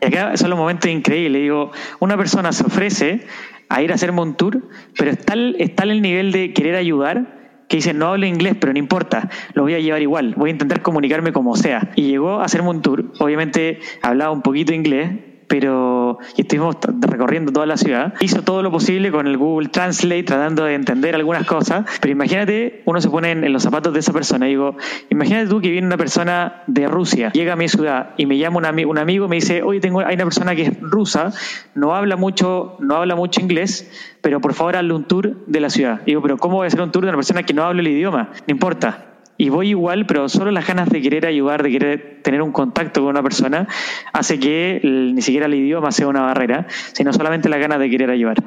[0.00, 1.42] Y acá son los momentos increíbles.
[1.42, 3.26] Digo, una persona se ofrece
[3.68, 7.36] a ir a hacerme un tour, pero está, está el nivel de querer ayudar
[7.68, 10.52] que dice, no hablo inglés, pero no importa, lo voy a llevar igual, voy a
[10.52, 11.90] intentar comunicarme como sea.
[11.96, 15.10] Y llegó a hacerme un tour, obviamente hablaba un poquito inglés,
[15.46, 18.14] pero y estuvimos recorriendo toda la ciudad.
[18.20, 22.82] Hizo todo lo posible con el Google Translate tratando de entender algunas cosas, pero imagínate,
[22.84, 24.46] uno se pone en, los zapatos de esa persona.
[24.46, 24.76] Digo,
[25.10, 28.58] imagínate tú que viene una persona de Rusia, llega a mi ciudad y me llama
[28.58, 31.32] un, un amigo, me dice, oye, tengo, hay una persona que es rusa,
[31.74, 33.90] no habla mucho, no habla mucho inglés,
[34.20, 36.02] pero por favor hazle un tour de la ciudad.
[36.04, 37.88] Digo, pero ¿cómo voy a hacer un tour de una persona que no habla el
[37.88, 38.30] idioma?
[38.46, 42.42] No importa, y voy igual, pero solo las ganas de querer ayudar, de querer tener
[42.42, 43.68] un contacto con una persona,
[44.12, 48.10] hace que ni siquiera el idioma sea una barrera, sino solamente las ganas de querer
[48.10, 48.42] ayudar.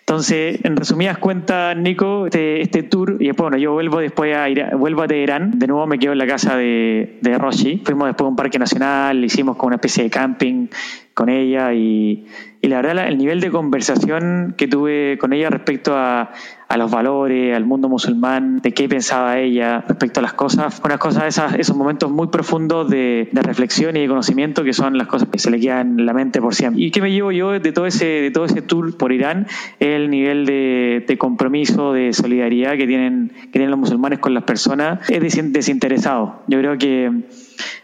[0.00, 4.48] Entonces, en resumidas cuentas, Nico, este, este, tour, y después, bueno, yo vuelvo después a
[4.50, 8.08] ir, vuelvo a Teherán, de nuevo me quedo en la casa de, de Roshi, fuimos
[8.08, 10.68] después a un parque nacional, hicimos como una especie de camping
[11.14, 12.26] con ella y,
[12.60, 16.32] y la verdad el nivel de conversación que tuve con ella respecto a,
[16.68, 20.98] a, los valores, al mundo musulmán, de qué pensaba ella respecto a las cosas, unas
[20.98, 25.06] cosas, esas, esos momentos muy profundos de, de, reflexión y de conocimiento que son las
[25.06, 26.82] cosas que se le quedan en la mente por siempre.
[26.82, 29.46] ¿Y qué me llevo yo de todo ese, de todo ese tour por Irán?
[29.80, 34.44] El nivel de, de compromiso, de solidaridad que tienen, que tienen los musulmanes con las
[34.44, 35.20] personas es
[35.52, 36.42] desinteresado.
[36.46, 37.24] Yo creo que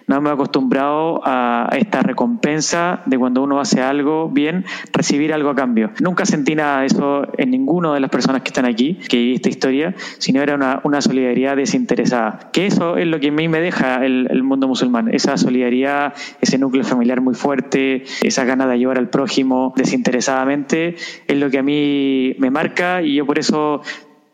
[0.06, 5.50] no me he acostumbrado a esta recompensa de cuando uno hace algo bien, recibir algo
[5.50, 5.92] a cambio.
[6.00, 9.34] Nunca sentí nada de eso en ninguna de las personas que están aquí, que viví
[9.34, 12.50] esta historia, sino era una, una, solidaridad desinteresada.
[12.52, 16.14] Que eso es lo que a mí me deja el, el, mundo musulmán, esa solidaridad,
[16.40, 20.96] ese núcleo familiar muy fuerte, esa gana de ayudar al prójimo desinteresadamente,
[21.26, 23.82] es lo que a mí me marca y yo por eso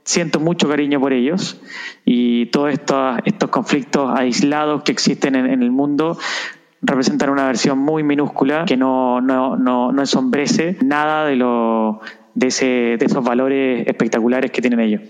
[0.07, 1.61] siento mucho cariño por ellos
[2.05, 6.17] y todos estos, estos conflictos aislados que existen en, en, el mundo
[6.81, 12.01] representan una versión muy minúscula que no, no, no, no ensombrece nada de, lo,
[12.35, 12.65] de, ese,
[12.99, 15.03] de esos valores espectaculares que tienen ellos.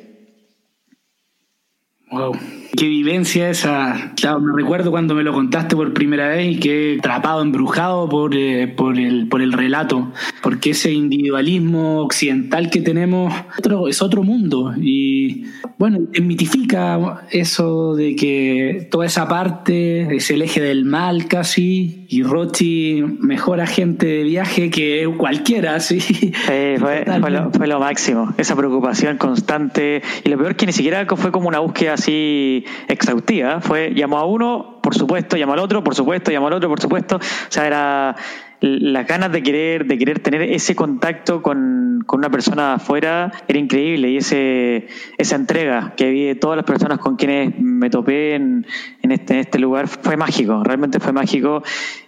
[2.11, 2.37] Wow.
[2.77, 4.13] Qué vivencia esa.
[4.17, 8.37] Claro, me recuerdo cuando me lo contaste por primera vez y qué atrapado, embrujado por,
[8.37, 10.13] eh, por, el, por el relato.
[10.43, 13.35] Porque ese individualismo occidental que tenemos
[13.89, 14.75] es otro mundo.
[14.81, 15.47] Y
[15.79, 22.06] bueno, mitifica eso de que toda esa parte es el eje del mal casi.
[22.09, 26.01] Y Rochi mejor agente de viaje que cualquiera, sí.
[26.01, 28.33] sí fue, fue, lo, fue lo máximo.
[28.39, 30.03] Esa preocupación constante.
[30.25, 33.61] Y lo peor es que ni siquiera fue como una búsqueda así exhaustiva.
[33.61, 36.81] Fue, llamó a uno, por supuesto, llamó al otro, por supuesto, llamó al otro, por
[36.81, 37.17] supuesto.
[37.17, 38.17] O sea, era
[38.67, 43.59] las ganas de querer, de querer tener ese contacto con, con una persona afuera era
[43.59, 44.89] increíble y ese,
[45.19, 48.67] esa entrega que vi de todas las personas con quienes me topé en,
[49.03, 51.63] en, este, en este lugar fue mágico, realmente fue mágico.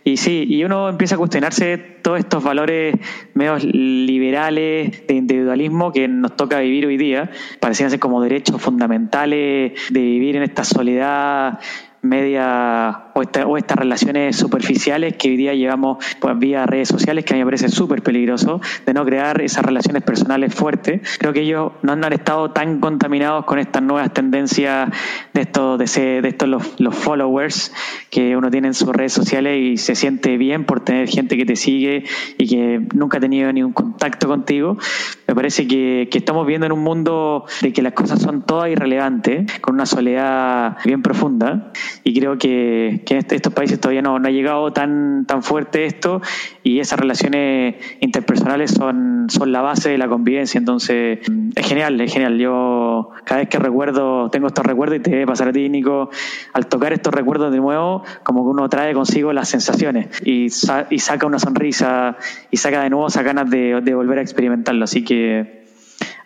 [0.05, 2.97] Y sí, y uno empieza a cuestionarse todos estos valores
[3.35, 7.31] medios liberales de individualismo que nos toca vivir hoy día,
[7.61, 11.61] parecían ser como derechos fundamentales de vivir en esta soledad
[12.03, 17.25] media o, esta, o, estas relaciones superficiales que hoy día llevamos pues, vía redes sociales,
[17.25, 21.19] que a mí me parece súper peligroso, de no crear esas relaciones personales fuertes.
[21.19, 24.91] Creo que ellos no han estado tan contaminados con estas nuevas tendencias
[25.35, 27.73] de estos, de, estos los, los, followers
[28.11, 31.45] que uno tiene en sus redes sociales y se siente bien por tener gente que
[31.45, 32.05] te sigue
[32.39, 34.79] y que nunca ha tenido ningún contacto contigo.
[35.27, 38.71] Me parece que, que estamos viendo en un mundo de que las cosas son todas
[38.71, 41.73] irrelevantes, con una soledad bien profunda
[42.05, 45.87] y creo que, que en estos países todavía no, no, ha llegado tan, tan fuerte
[45.87, 46.21] esto
[46.63, 51.21] y esas relaciones interpersonales son, son la base de la convivencia, entonces
[51.55, 52.39] es genial, es genial.
[52.39, 56.11] Yo cada vez que recuerdo, tengo estos recuerdos y te debe pasar a ti, Nico,
[56.53, 60.87] al tocar estos recuerdos de nuevo, como que uno trae consigo las sensaciones y, sa
[60.91, 62.19] y saca una sonrisa
[62.51, 65.67] y saca de nuevo esas ganas de, de volver a experimentarlo, así que...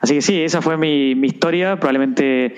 [0.00, 2.56] Así que sí, esa fue mi, mi historia, probablemente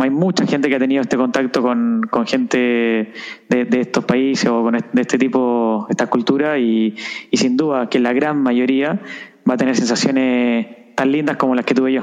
[0.00, 3.12] hay mucha gente que ha tenido este contacto con, con gente
[3.48, 6.96] de, de, estos países o con este, de este tipo, esta cultura y,
[7.30, 9.00] y, sin duda que la gran mayoría
[9.48, 12.02] va a tener sensaciones tan lindas como las que tuve yo.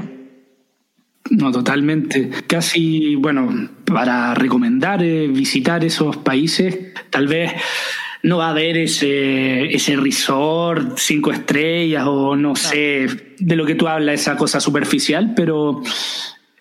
[1.32, 2.30] No, totalmente.
[2.48, 7.52] Casi, bueno, para recomendar eh, visitar esos países, tal vez
[8.22, 13.08] no va a haber ese, ese resort cinco estrellas o no sé
[13.38, 15.82] de lo que tú hablas, esa cosa superficial, pero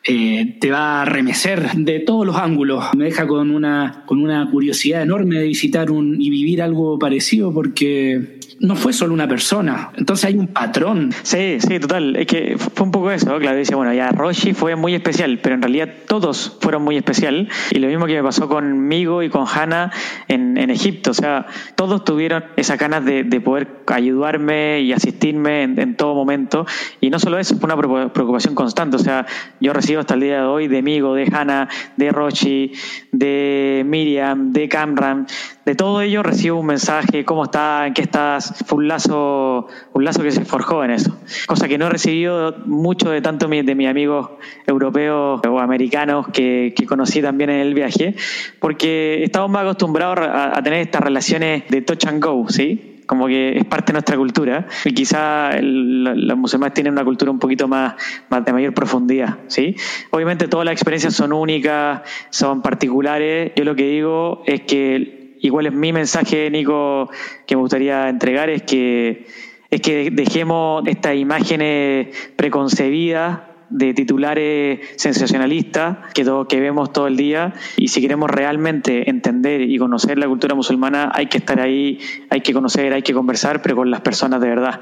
[0.06, 2.84] eh, te va a remecer de todos los ángulos.
[2.94, 7.52] Me deja con una, con una curiosidad enorme de visitar un, y vivir algo parecido
[7.54, 11.12] porque no fue solo una persona, entonces hay un patrón.
[11.22, 12.16] Sí, sí, total.
[12.16, 13.56] Es que fue un poco eso, claro.
[13.56, 17.48] Dice, bueno, ya Roshi fue muy especial, pero en realidad todos fueron muy especial.
[17.70, 19.92] Y lo mismo que me pasó conmigo y con Hannah
[20.28, 21.10] en, en Egipto.
[21.10, 26.14] O sea, todos tuvieron esas ganas de, de poder ayudarme y asistirme en, en, todo
[26.14, 26.66] momento.
[27.00, 28.96] Y no solo eso, fue una preocupación constante.
[28.96, 29.26] O sea,
[29.60, 32.72] yo recibo hasta el día de hoy de Migo, de Hannah, de Roshi,
[33.12, 35.26] de Miriam, de Camran,
[35.64, 37.86] de todo ello recibo un mensaje, ¿cómo estás?
[37.86, 38.54] ¿En qué estás?
[38.66, 41.18] Fue un lazo, un lazo que se forjó en eso.
[41.46, 44.30] Cosa que no he recibido mucho de tanto de mis amigos
[44.66, 48.14] europeos o americanos que, que conocí también en el viaje,
[48.58, 52.90] porque estamos más acostumbrados a, a tener estas relaciones de touch and go, ¿sí?
[53.06, 57.38] como que es parte de nuestra cultura y quizá los musulmanes tienen una cultura un
[57.38, 57.94] poquito más,
[58.30, 59.76] más de mayor profundidad, ¿sí?
[60.10, 62.00] Obviamente todas las experiencias son únicas,
[62.30, 63.52] son particulares.
[63.56, 67.10] Yo lo que digo es que igual es mi mensaje, Nico,
[67.46, 69.26] que me gustaría entregar es que
[69.70, 73.40] es que dejemos estas imágenes preconcebidas
[73.70, 77.52] de titulares sensacionalistas que, que vemos todo el día.
[77.76, 81.98] Y si queremos realmente entender y conocer la cultura musulmana hay que estar ahí,
[82.30, 84.80] hay que conocer, hay que conversar, pero con las personas de verdad,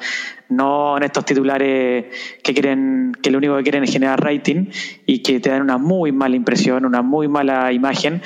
[0.51, 2.07] no en estos titulares
[2.43, 4.67] que quieren, que lo único que quieren es generar rating
[5.07, 8.21] y que te dan una muy mala impresión, una muy mala imagen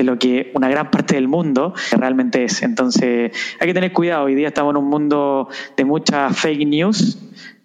[0.00, 2.62] de lo que una gran parte del mundo realmente es.
[2.62, 7.18] Entonces hay que tener cuidado, hoy día estamos en un mundo de mucha fake news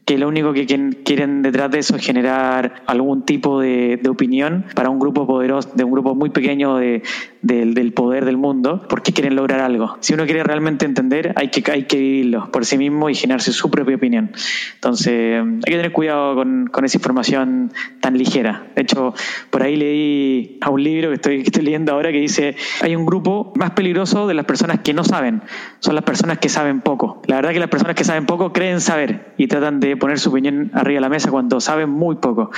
[0.05, 4.89] que lo único que quieren detrás de eso es generar algún tipo de, opinión para
[4.89, 7.01] un grupo poderoso, de un grupo muy pequeño de,
[7.45, 9.97] del, poder del mundo, porque quieren lograr algo.
[9.99, 13.53] Si uno quiere realmente entender, hay que, hay que vivirlo por sí mismo y generarse
[13.53, 14.31] su propia opinión.
[14.73, 17.71] Entonces, hay que tener cuidado con, con esa información
[18.01, 18.67] tan ligera.
[18.75, 19.13] De hecho,
[19.51, 22.95] por ahí leí a un libro que estoy, que estoy leyendo ahora que dice, hay
[22.95, 25.43] un grupo más peligroso de las personas que no saben,
[25.79, 27.21] son las personas que saben poco.
[27.27, 30.29] La verdad que las personas que saben poco creen saber y tratan de poner su
[30.29, 32.49] opinión arriba de la mesa cuando saben muy poco.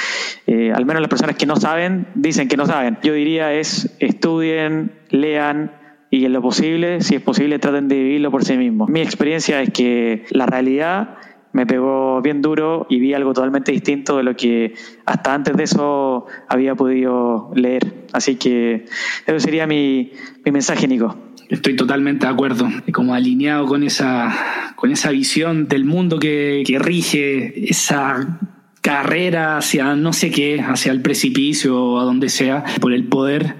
[0.45, 2.97] Eh, al menos las personas que no saben dicen que no saben.
[3.03, 4.76] Yo diría es estudien,
[5.09, 5.71] lean,
[6.09, 8.89] y en lo posible, si es posible, traten de vivirlo por sí mismos.
[8.89, 11.17] Mi experiencia es que la realidad
[11.53, 14.73] me pegó bien duro y vi algo totalmente distinto de lo que
[15.05, 18.05] hasta antes de eso había podido leer.
[18.13, 18.85] Así que
[19.25, 20.11] eso sería mi,
[20.45, 21.17] mi mensaje, Nico.
[21.49, 26.77] Estoy totalmente de acuerdo, como alineado con esa, con esa visión del mundo que, que
[26.77, 28.39] rige esa
[28.81, 33.55] carrera hacia no sé qué, hacia el precipicio o a donde sea, por el poder.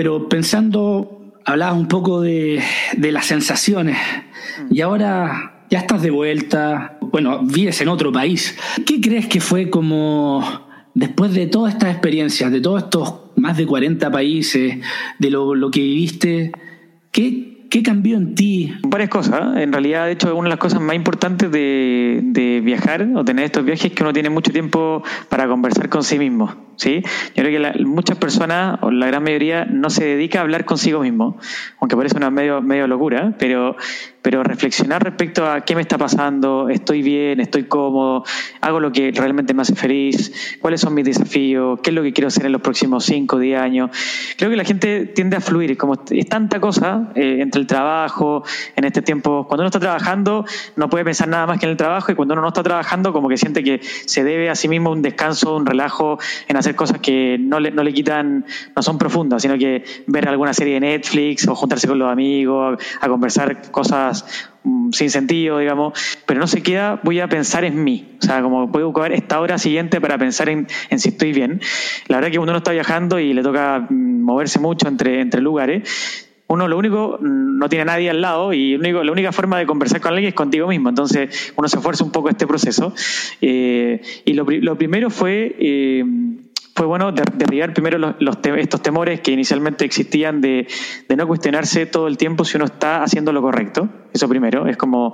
[0.00, 2.62] Pero pensando, hablabas un poco de,
[2.96, 3.98] de las sensaciones
[4.70, 8.56] y ahora ya estás de vuelta, bueno, vives en otro país.
[8.86, 10.42] ¿Qué crees que fue como
[10.94, 14.78] después de todas estas experiencias, de todos estos más de 40 países,
[15.18, 16.50] de lo, lo que viviste?
[17.12, 18.72] ¿Qué, ¿Qué cambió en ti?
[18.80, 19.58] Varias cosas.
[19.58, 23.44] En realidad, de hecho, una de las cosas más importantes de, de viajar o tener
[23.44, 26.69] estos viajes es que uno tiene mucho tiempo para conversar con sí mismo.
[26.80, 27.02] ¿Sí?
[27.34, 31.00] Yo creo que muchas personas, o la gran mayoría, no se dedica a hablar consigo
[31.00, 31.38] mismo,
[31.78, 33.76] aunque parece una medio, medio locura, pero,
[34.22, 38.24] pero reflexionar respecto a qué me está pasando, estoy bien, estoy cómodo,
[38.62, 42.12] hago lo que realmente me hace feliz, cuáles son mis desafíos, qué es lo que
[42.12, 43.90] quiero hacer en los próximos 5 o 10 años.
[44.38, 48.42] Creo que la gente tiende a fluir, como es tanta cosa eh, entre el trabajo,
[48.74, 51.76] en este tiempo, cuando uno está trabajando no puede pensar nada más que en el
[51.76, 54.68] trabajo y cuando uno no está trabajando como que siente que se debe a sí
[54.68, 56.18] mismo un descanso, un relajo
[56.48, 58.44] en hacer cosas que no le, no le quitan,
[58.74, 62.78] no son profundas, sino que ver alguna serie de Netflix o juntarse con los amigos,
[63.00, 65.92] a, conversar cosas mm, sin sentido, digamos,
[66.26, 69.12] pero no se queda, voy a pensar en mí, o sea, como voy a buscar
[69.12, 71.60] esta hora siguiente para pensar en, en si estoy bien.
[72.08, 76.28] La verdad que uno está viajando y le toca mm, moverse mucho entre, entre lugares,
[76.50, 79.66] uno lo único, no tiene a nadie al lado y único, la única forma de
[79.66, 80.88] conversar con alguien es contigo mismo.
[80.88, 82.92] Entonces uno se esfuerza un poco este proceso.
[83.40, 86.04] Eh, y lo, lo, primero fue eh,
[86.80, 90.66] fue bueno derribar primero los, estos temores que inicialmente existían de,
[91.14, 93.90] no cuestionarse todo el tiempo si uno está haciendo lo correcto.
[94.14, 95.12] Eso primero, es como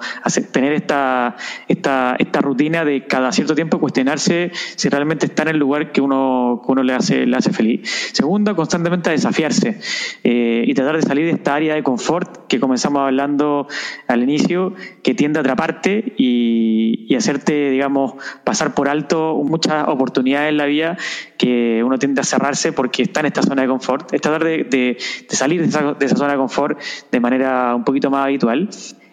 [0.53, 1.37] tener esta,
[1.67, 6.01] esta, esta rutina de cada cierto tiempo cuestionarse si realmente está en el lugar que
[6.01, 8.11] uno, uno le, hace, le hace feliz.
[8.13, 9.81] Segundo, constantemente desafiarse
[10.23, 13.67] eh, y tratar de salir de esta área de confort que comenzamos hablando
[14.07, 18.15] al inicio, que tiende a atraparte y, y hacerte, digamos,
[18.45, 20.97] pasar por alto muchas oportunidades en la vida
[21.37, 24.97] que uno tiende a cerrarse porque está en esta zona de confort, es tratar de,
[25.29, 26.81] salir de esa, de esa, zona de confort
[27.11, 28.69] de manera un poquito más habitual.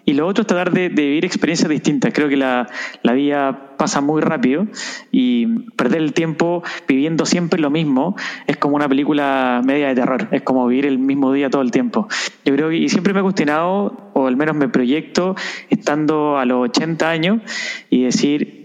[0.06, 2.12] Y lo otro es tratar de, vivir experiencias distintas.
[2.14, 2.68] Creo que la,
[3.04, 4.68] la, vida pasa muy rápido
[5.12, 8.16] y perder el tiempo viviendo siempre lo mismo
[8.46, 10.28] es como una película media de terror.
[10.32, 12.10] Es como vivir el mismo día todo el tiempo.
[12.44, 15.36] Yo creo que, y siempre me he cuestionado, o al menos me proyecto,
[15.70, 17.42] estando a los 80 años
[17.90, 18.63] y decir,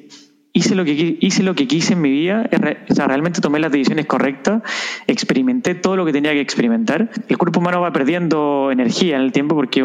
[0.59, 2.49] hice lo que hice lo que quise en mi vida,
[2.89, 4.63] o sea, realmente tomé las decisiones correctas,
[5.07, 7.11] experimenté todo lo que tenía que experimentar.
[7.29, 9.81] El cuerpo humano va perdiendo energía en el tiempo porque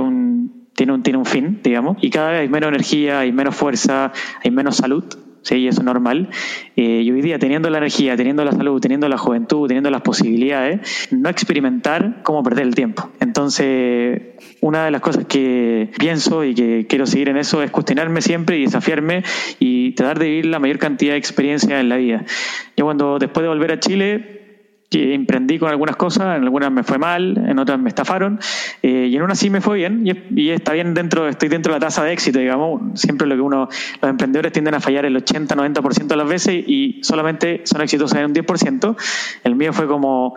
[0.76, 4.12] tiene un tiene un fin, digamos, y cada vez hay menos energía, hay menos fuerza,
[4.44, 5.06] hay menos salud.
[5.44, 6.30] Sí, eso es normal.
[6.78, 10.02] Eh, y hoy día, teniendo la energía, teniendo la salud, teniendo la juventud, teniendo las
[10.02, 13.12] posibilidades, no experimentar cómo perder el tiempo.
[13.20, 14.22] Entonces,
[14.62, 18.58] una de las cosas que pienso y que quiero seguir en eso es cuestionarme siempre
[18.58, 19.24] y desafiarme
[19.60, 22.24] y tratar de vivir la mayor cantidad de experiencia en la vida.
[22.78, 24.43] Yo cuando después de volver a Chile
[24.94, 28.40] emprendí con algunas cosas, en algunas me fue mal, en otras me estafaron,
[28.82, 31.80] eh, y en unas sí me fue bien, y, está bien dentro, estoy dentro de
[31.80, 33.70] la tasa de éxito, digamos, siempre lo que uno,
[34.02, 38.26] los emprendedores tienden a fallar el 80-90% de las veces y solamente son exitosos en
[38.26, 38.96] un 10%,
[39.44, 40.36] el mío fue como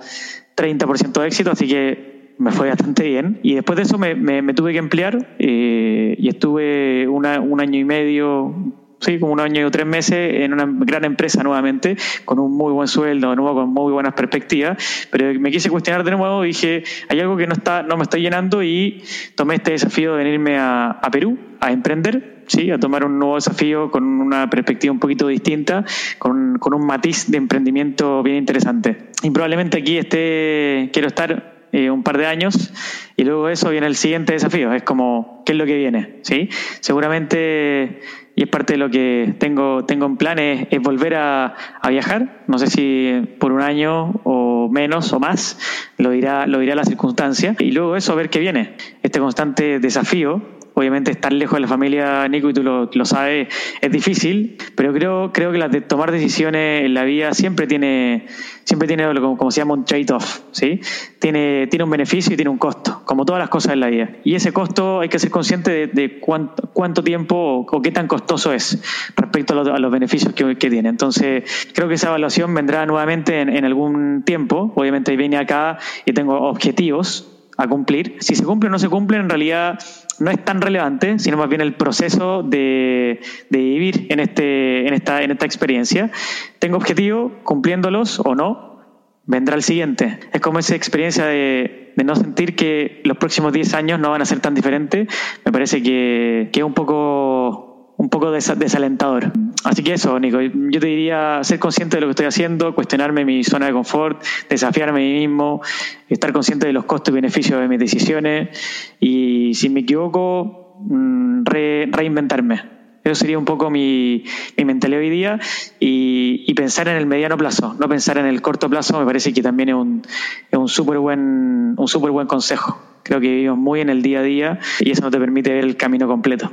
[0.56, 3.40] 30% de éxito, así que me fue bastante bien.
[3.42, 7.84] Y después de eso me, me, tuve que emplear eh, y estuve un año y
[7.84, 8.54] medio,
[9.00, 12.72] sí, como un año y tres meses en una gran empresa nuevamente, con un muy
[12.72, 14.76] buen sueldo, de nuevo con muy buenas perspectivas,
[15.10, 18.18] pero me quise cuestionar de nuevo, dije, hay algo que no está, no me está
[18.18, 19.02] llenando y
[19.34, 23.34] tomé este desafío de venirme a, a Perú a emprender, sí, a tomar un nuevo
[23.36, 25.84] desafío con una perspectiva un poquito distinta,
[26.18, 29.10] con, con un matiz de emprendimiento bien interesante.
[29.22, 32.72] Y probablemente aquí esté, quiero estar eh, un par de años
[33.16, 36.20] y luego de eso viene el siguiente desafío, es como, ¿qué es lo que viene?
[36.22, 36.48] ¿Sí?
[36.80, 38.00] Seguramente
[38.36, 42.42] y es parte de lo que tengo, tengo en planes, es volver a, a, viajar,
[42.46, 45.58] no sé si por un año o menos o más,
[45.96, 50.55] lo dirá, lo dirá la circunstancia, y luego eso ver qué viene, este constante desafío
[50.78, 53.48] Obviamente estar lejos de la familia, Nico, y tú lo, sabes,
[53.80, 58.26] es difícil, pero creo, creo que la de tomar decisiones en la vida siempre tiene,
[58.64, 60.82] siempre tiene como, se llama un trade-off, ¿sí?
[61.18, 64.10] Tiene, tiene un beneficio y tiene un costo, como todas las cosas en la vida.
[64.22, 68.52] Y ese costo hay que ser consciente de, cuánto, cuánto, tiempo o, qué tan costoso
[68.52, 68.78] es
[69.16, 70.90] respecto a, los, beneficios que, que, tiene.
[70.90, 74.74] Entonces, creo que esa evaluación vendrá nuevamente en, en algún tiempo.
[74.76, 78.16] Obviamente viene acá y tengo objetivos a cumplir.
[78.20, 79.78] Si se cumple o no se cumple, en realidad
[80.18, 85.22] no es tan relevante, sino más bien el proceso de, vivir en, este, en, esta,
[85.22, 86.10] en esta experiencia.
[86.58, 88.80] Tengo objetivo, cumpliéndolos o no,
[89.24, 90.20] vendrá el siguiente.
[90.32, 94.22] Es como esa experiencia de, de, no sentir que los próximos 10 años no van
[94.22, 95.08] a ser tan diferentes.
[95.44, 97.65] Me parece que, que es un poco
[98.06, 99.32] un poco desalentador.
[99.64, 103.24] Así que eso, Nico, yo te diría ser consciente de lo que estoy haciendo, cuestionarme
[103.24, 105.60] mi zona de confort, desafiarme a mí mismo,
[106.08, 111.44] estar consciente de los costos y beneficios de mis decisiones y si me equivoco, mm,
[111.90, 112.76] reinventarme.
[113.02, 114.22] Eso sería un poco mi,
[114.56, 115.40] mi mentalidad hoy día
[115.80, 119.42] y, pensar en el mediano plazo, no pensar en el corto plazo, me parece que
[119.42, 120.02] también es un,
[120.50, 122.80] es un súper buen, un super buen consejo.
[123.02, 125.64] Creo que vivimos muy en el día a día y eso no te permite ver
[125.64, 126.52] el camino completo.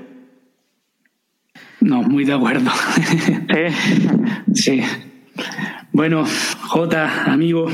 [1.83, 2.71] No, muy de acuerdo.
[4.53, 4.81] sí.
[5.91, 6.25] Bueno,
[6.61, 7.67] Jota, amigo,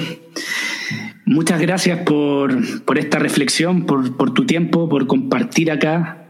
[1.25, 2.57] muchas gracias por,
[2.97, 6.25] esta reflexión, por, tu tiempo, por compartir acá.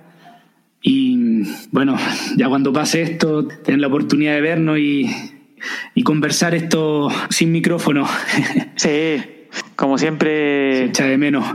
[0.81, 1.97] Y bueno,
[2.35, 5.09] ya cuando pase esto, tener la oportunidad de vernos y,
[5.95, 8.07] y conversar esto sin micrófono.
[8.75, 9.21] Sí,
[9.75, 10.77] como siempre.
[10.77, 11.45] Se echa de menos.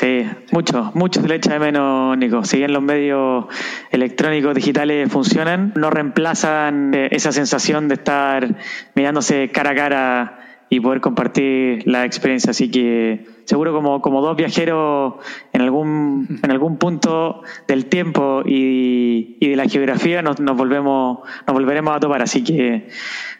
[0.00, 2.44] Sí, mucho, mucho se le echa de menos, Nico.
[2.44, 3.46] Si bien los medios
[3.90, 8.54] electrónicos digitales funcionan, no reemplazan eh, esa sensación de estar
[8.94, 10.38] mirándose cara a cara
[10.70, 12.52] y poder compartir la experiencia.
[12.52, 15.14] Así que seguro como, como dos viajeros
[15.52, 21.26] en algún, en algún punto del tiempo y, y de la geografía nos, nos, volvemos,
[21.44, 22.22] nos volveremos a topar.
[22.22, 22.88] Así que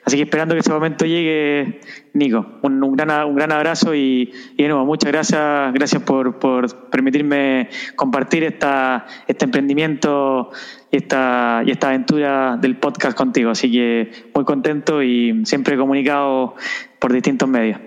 [0.09, 1.81] Así que esperando que ese momento llegue,
[2.15, 6.89] Nico, un, gran, un gran abrazo y, y, de nuevo, muchas gracias, gracias por, por
[6.89, 10.51] permitirme compartir esta, este emprendimiento
[10.91, 13.51] y esta, y esta aventura del podcast contigo.
[13.51, 16.55] Así que muy contento y siempre comunicado
[16.99, 17.79] por distintos medios.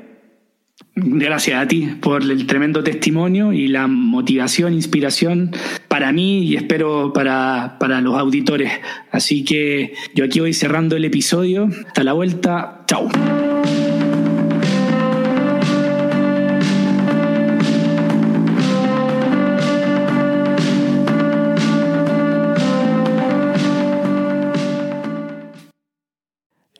[0.94, 5.52] Gracias a ti por el tremendo testimonio y la motivación, inspiración
[5.88, 8.72] para mí y espero para, para los auditores.
[9.10, 11.70] Así que yo aquí voy cerrando el episodio.
[11.88, 12.84] Hasta la vuelta.
[12.88, 13.10] Chao.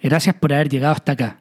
[0.04, 1.41] Gracias por haber llegado hasta acá.